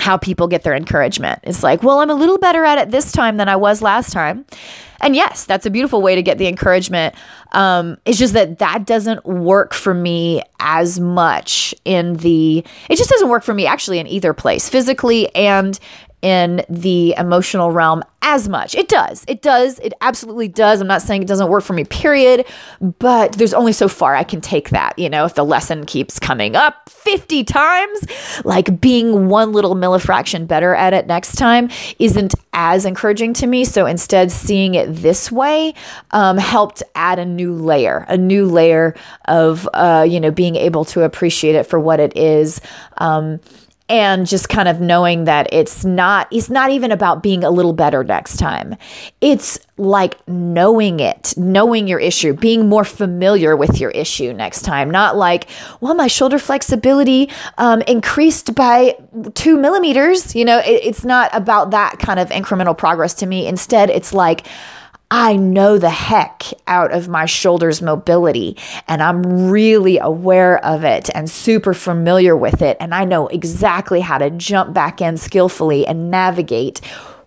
how 0.00 0.16
people 0.16 0.48
get 0.48 0.62
their 0.62 0.74
encouragement. 0.74 1.38
It's 1.44 1.62
like, 1.62 1.82
well, 1.82 2.00
I'm 2.00 2.10
a 2.10 2.14
little 2.14 2.38
better 2.38 2.64
at 2.64 2.78
it 2.78 2.90
this 2.90 3.12
time 3.12 3.36
than 3.36 3.48
I 3.48 3.56
was 3.56 3.82
last 3.82 4.12
time. 4.12 4.46
And 5.02 5.14
yes, 5.14 5.44
that's 5.44 5.66
a 5.66 5.70
beautiful 5.70 6.02
way 6.02 6.14
to 6.14 6.22
get 6.22 6.38
the 6.38 6.46
encouragement. 6.46 7.14
Um, 7.52 7.96
it's 8.04 8.18
just 8.18 8.34
that 8.34 8.58
that 8.58 8.86
doesn't 8.86 9.24
work 9.24 9.72
for 9.72 9.94
me 9.94 10.42
as 10.58 11.00
much 11.00 11.74
in 11.84 12.14
the, 12.16 12.58
it 12.88 12.96
just 12.96 13.10
doesn't 13.10 13.28
work 13.28 13.42
for 13.42 13.54
me 13.54 13.66
actually 13.66 13.98
in 13.98 14.06
either 14.06 14.34
place, 14.34 14.68
physically 14.68 15.34
and 15.34 15.78
in 16.22 16.62
the 16.68 17.14
emotional 17.16 17.72
realm 17.72 18.02
as 18.22 18.48
much. 18.48 18.74
It 18.74 18.88
does. 18.88 19.24
It 19.26 19.42
does. 19.42 19.78
It 19.78 19.94
absolutely 20.00 20.48
does. 20.48 20.80
I'm 20.80 20.86
not 20.86 21.02
saying 21.02 21.22
it 21.22 21.28
doesn't 21.28 21.48
work 21.48 21.64
for 21.64 21.72
me, 21.72 21.84
period. 21.84 22.46
But 22.80 23.32
there's 23.32 23.54
only 23.54 23.72
so 23.72 23.88
far 23.88 24.14
I 24.14 24.24
can 24.24 24.40
take 24.40 24.70
that. 24.70 24.98
You 24.98 25.08
know, 25.08 25.24
if 25.24 25.34
the 25.34 25.44
lesson 25.44 25.86
keeps 25.86 26.18
coming 26.18 26.54
up 26.54 26.88
50 26.88 27.44
times, 27.44 28.06
like 28.44 28.80
being 28.80 29.28
one 29.28 29.52
little 29.52 29.74
millifraction 29.74 30.46
better 30.46 30.74
at 30.74 30.92
it 30.92 31.06
next 31.06 31.36
time 31.36 31.70
isn't 31.98 32.34
as 32.52 32.84
encouraging 32.84 33.32
to 33.34 33.46
me. 33.46 33.64
So 33.64 33.86
instead, 33.86 34.30
seeing 34.30 34.74
it 34.74 34.94
this 34.94 35.32
way 35.32 35.74
um, 36.10 36.36
helped 36.36 36.82
add 36.94 37.18
a 37.18 37.24
new 37.24 37.54
layer, 37.54 38.04
a 38.08 38.18
new 38.18 38.46
layer 38.46 38.94
of, 39.26 39.68
uh, 39.72 40.06
you 40.08 40.20
know, 40.20 40.30
being 40.30 40.56
able 40.56 40.84
to 40.86 41.02
appreciate 41.02 41.54
it 41.54 41.64
for 41.64 41.80
what 41.80 42.00
it 42.00 42.16
is. 42.16 42.60
Um, 42.98 43.40
and 43.90 44.24
just 44.24 44.48
kind 44.48 44.68
of 44.68 44.80
knowing 44.80 45.24
that 45.24 45.48
it's 45.52 45.84
not 45.84 46.28
it's 46.30 46.48
not 46.48 46.70
even 46.70 46.92
about 46.92 47.22
being 47.22 47.42
a 47.42 47.50
little 47.50 47.72
better 47.72 48.04
next 48.04 48.36
time. 48.36 48.76
It's 49.20 49.58
like 49.76 50.16
knowing 50.28 51.00
it 51.00 51.34
knowing 51.36 51.88
your 51.88 51.98
issue 51.98 52.32
being 52.32 52.68
more 52.68 52.84
familiar 52.84 53.56
with 53.56 53.80
your 53.80 53.90
issue 53.90 54.32
next 54.32 54.62
time. 54.62 54.90
Not 54.90 55.16
like 55.16 55.48
well 55.80 55.94
my 55.94 56.06
shoulder 56.06 56.38
flexibility 56.38 57.28
um, 57.58 57.82
increased 57.82 58.54
by 58.54 58.96
two 59.34 59.58
millimeters. 59.58 60.36
You 60.36 60.44
know 60.44 60.58
it, 60.58 60.80
it's 60.84 61.04
not 61.04 61.28
about 61.34 61.72
that 61.72 61.98
kind 61.98 62.20
of 62.20 62.28
incremental 62.28 62.78
progress 62.78 63.12
to 63.14 63.26
me. 63.26 63.48
Instead 63.48 63.90
it's 63.90 64.14
like 64.14 64.46
I 65.10 65.34
know 65.36 65.76
the 65.76 65.90
heck 65.90 66.44
out 66.68 66.92
of 66.92 67.08
my 67.08 67.26
shoulders 67.26 67.82
mobility 67.82 68.56
and 68.86 69.02
I'm 69.02 69.50
really 69.50 69.98
aware 69.98 70.64
of 70.64 70.84
it 70.84 71.10
and 71.14 71.28
super 71.28 71.74
familiar 71.74 72.36
with 72.36 72.62
it. 72.62 72.76
And 72.78 72.94
I 72.94 73.04
know 73.04 73.26
exactly 73.26 74.00
how 74.00 74.18
to 74.18 74.30
jump 74.30 74.72
back 74.72 75.00
in 75.00 75.16
skillfully 75.16 75.84
and 75.84 76.12
navigate 76.12 76.78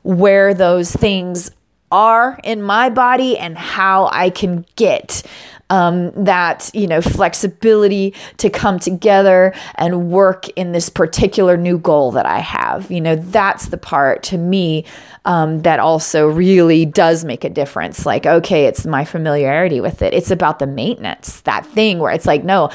where 0.03 0.53
those 0.53 0.91
things 0.91 1.51
are 1.91 2.39
in 2.43 2.61
my 2.61 2.89
body 2.89 3.37
and 3.37 3.57
how 3.57 4.09
I 4.11 4.29
can 4.29 4.65
get 4.75 5.21
um, 5.69 6.11
that 6.23 6.69
you 6.73 6.87
know 6.87 7.01
flexibility 7.01 8.13
to 8.37 8.49
come 8.49 8.79
together 8.79 9.53
and 9.75 10.11
work 10.11 10.47
in 10.49 10.71
this 10.71 10.89
particular 10.89 11.57
new 11.57 11.77
goal 11.77 12.11
that 12.11 12.25
I 12.25 12.39
have. 12.39 12.91
You 12.91 13.01
know, 13.01 13.15
that's 13.15 13.67
the 13.67 13.77
part 13.77 14.23
to 14.23 14.37
me 14.37 14.85
um, 15.25 15.61
that 15.61 15.79
also 15.79 16.27
really 16.27 16.85
does 16.85 17.23
make 17.23 17.43
a 17.43 17.49
difference. 17.49 18.05
Like, 18.05 18.25
okay, 18.25 18.65
it's 18.65 18.85
my 18.85 19.05
familiarity 19.05 19.81
with 19.81 20.01
it. 20.01 20.13
It's 20.13 20.31
about 20.31 20.59
the 20.59 20.67
maintenance, 20.67 21.41
that 21.41 21.65
thing 21.65 21.99
where 21.99 22.11
it's 22.11 22.25
like, 22.25 22.43
no, 22.43 22.69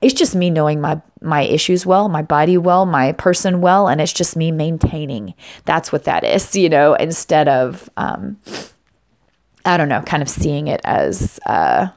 it's 0.00 0.14
just 0.14 0.34
me 0.34 0.50
knowing 0.50 0.80
my 0.80 1.00
my 1.20 1.42
issues 1.42 1.86
well, 1.86 2.08
my 2.08 2.22
body 2.22 2.58
well, 2.58 2.84
my 2.84 3.12
person 3.12 3.60
well, 3.60 3.88
and 3.88 4.00
it's 4.00 4.12
just 4.12 4.36
me 4.36 4.50
maintaining. 4.50 5.34
That's 5.64 5.92
what 5.92 6.04
that 6.04 6.24
is, 6.24 6.56
you 6.56 6.68
know, 6.68 6.94
instead 6.94 7.48
of 7.48 7.88
um, 7.96 8.36
I 9.64 9.76
don't 9.76 9.88
know, 9.88 10.02
kind 10.02 10.22
of 10.22 10.28
seeing 10.28 10.66
it 10.66 10.80
as 10.84 11.38
uh, 11.46 11.88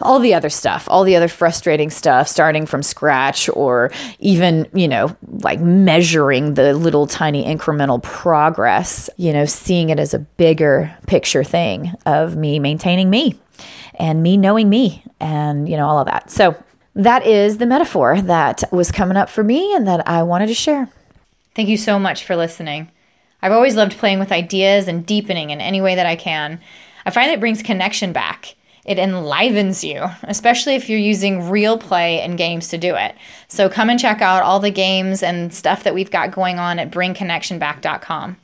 all 0.00 0.18
the 0.18 0.34
other 0.34 0.48
stuff, 0.48 0.86
all 0.88 1.04
the 1.04 1.16
other 1.16 1.28
frustrating 1.28 1.90
stuff, 1.90 2.28
starting 2.28 2.66
from 2.66 2.82
scratch, 2.82 3.48
or 3.50 3.90
even, 4.18 4.68
you 4.74 4.88
know, 4.88 5.16
like 5.28 5.60
measuring 5.60 6.54
the 6.54 6.74
little 6.74 7.06
tiny 7.06 7.44
incremental 7.44 8.02
progress, 8.02 9.10
you 9.16 9.32
know, 9.32 9.44
seeing 9.44 9.90
it 9.90 9.98
as 9.98 10.14
a 10.14 10.18
bigger 10.18 10.94
picture 11.06 11.44
thing 11.44 11.92
of 12.06 12.36
me 12.36 12.58
maintaining 12.58 13.10
me 13.10 13.38
and 13.94 14.22
me 14.22 14.36
knowing 14.36 14.68
me 14.68 15.04
and, 15.20 15.68
you 15.68 15.76
know, 15.76 15.86
all 15.86 15.98
of 15.98 16.06
that. 16.06 16.30
So 16.30 16.56
that 16.94 17.26
is 17.26 17.58
the 17.58 17.66
metaphor 17.66 18.20
that 18.22 18.64
was 18.72 18.90
coming 18.90 19.16
up 19.16 19.28
for 19.28 19.44
me 19.44 19.74
and 19.74 19.86
that 19.86 20.06
I 20.08 20.22
wanted 20.22 20.46
to 20.48 20.54
share. 20.54 20.88
Thank 21.54 21.68
you 21.68 21.76
so 21.76 21.98
much 21.98 22.24
for 22.24 22.36
listening. 22.36 22.90
I've 23.42 23.52
always 23.52 23.76
loved 23.76 23.98
playing 23.98 24.18
with 24.18 24.32
ideas 24.32 24.88
and 24.88 25.06
deepening 25.06 25.50
in 25.50 25.60
any 25.60 25.80
way 25.80 25.94
that 25.94 26.06
I 26.06 26.16
can. 26.16 26.60
I 27.06 27.10
find 27.10 27.30
it 27.30 27.40
brings 27.40 27.62
connection 27.62 28.12
back. 28.12 28.54
It 28.84 28.98
enlivens 28.98 29.84
you, 29.84 30.06
especially 30.22 30.74
if 30.74 30.88
you're 30.88 30.98
using 30.98 31.48
real 31.48 31.78
play 31.78 32.20
and 32.20 32.38
games 32.38 32.68
to 32.68 32.78
do 32.78 32.94
it. 32.96 33.14
So 33.48 33.68
come 33.68 33.90
and 33.90 34.00
check 34.00 34.22
out 34.22 34.42
all 34.42 34.60
the 34.60 34.70
games 34.70 35.22
and 35.22 35.52
stuff 35.52 35.84
that 35.84 35.94
we've 35.94 36.10
got 36.10 36.32
going 36.32 36.58
on 36.58 36.78
at 36.78 36.90
bringconnectionback.com. 36.90 38.36